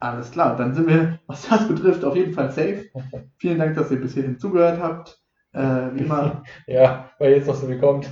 [0.00, 0.56] alles klar.
[0.56, 2.86] Dann sind wir, was das betrifft, auf jeden Fall safe.
[3.36, 5.20] Vielen Dank, dass ihr bis hierhin zugehört habt.
[5.56, 8.08] Äh, wie immer, Ja, weil jetzt noch so viel kommt.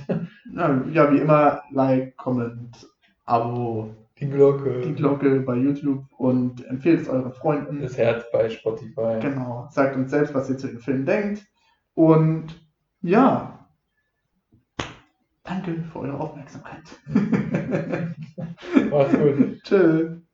[0.55, 2.87] ja, ja, wie immer, Like, Comment,
[3.25, 4.81] Abo, Die Glocke.
[4.81, 7.81] die Glocke bei YouTube und empfehlt es euren Freunden.
[7.81, 9.19] Das Herz bei Spotify.
[9.21, 11.45] Genau, sagt uns selbst, was ihr zu dem Film denkt.
[11.93, 12.59] Und
[13.01, 13.67] ja,
[15.43, 16.81] danke für eure Aufmerksamkeit.
[18.89, 19.61] Macht's gut.
[19.63, 20.24] Tschüss.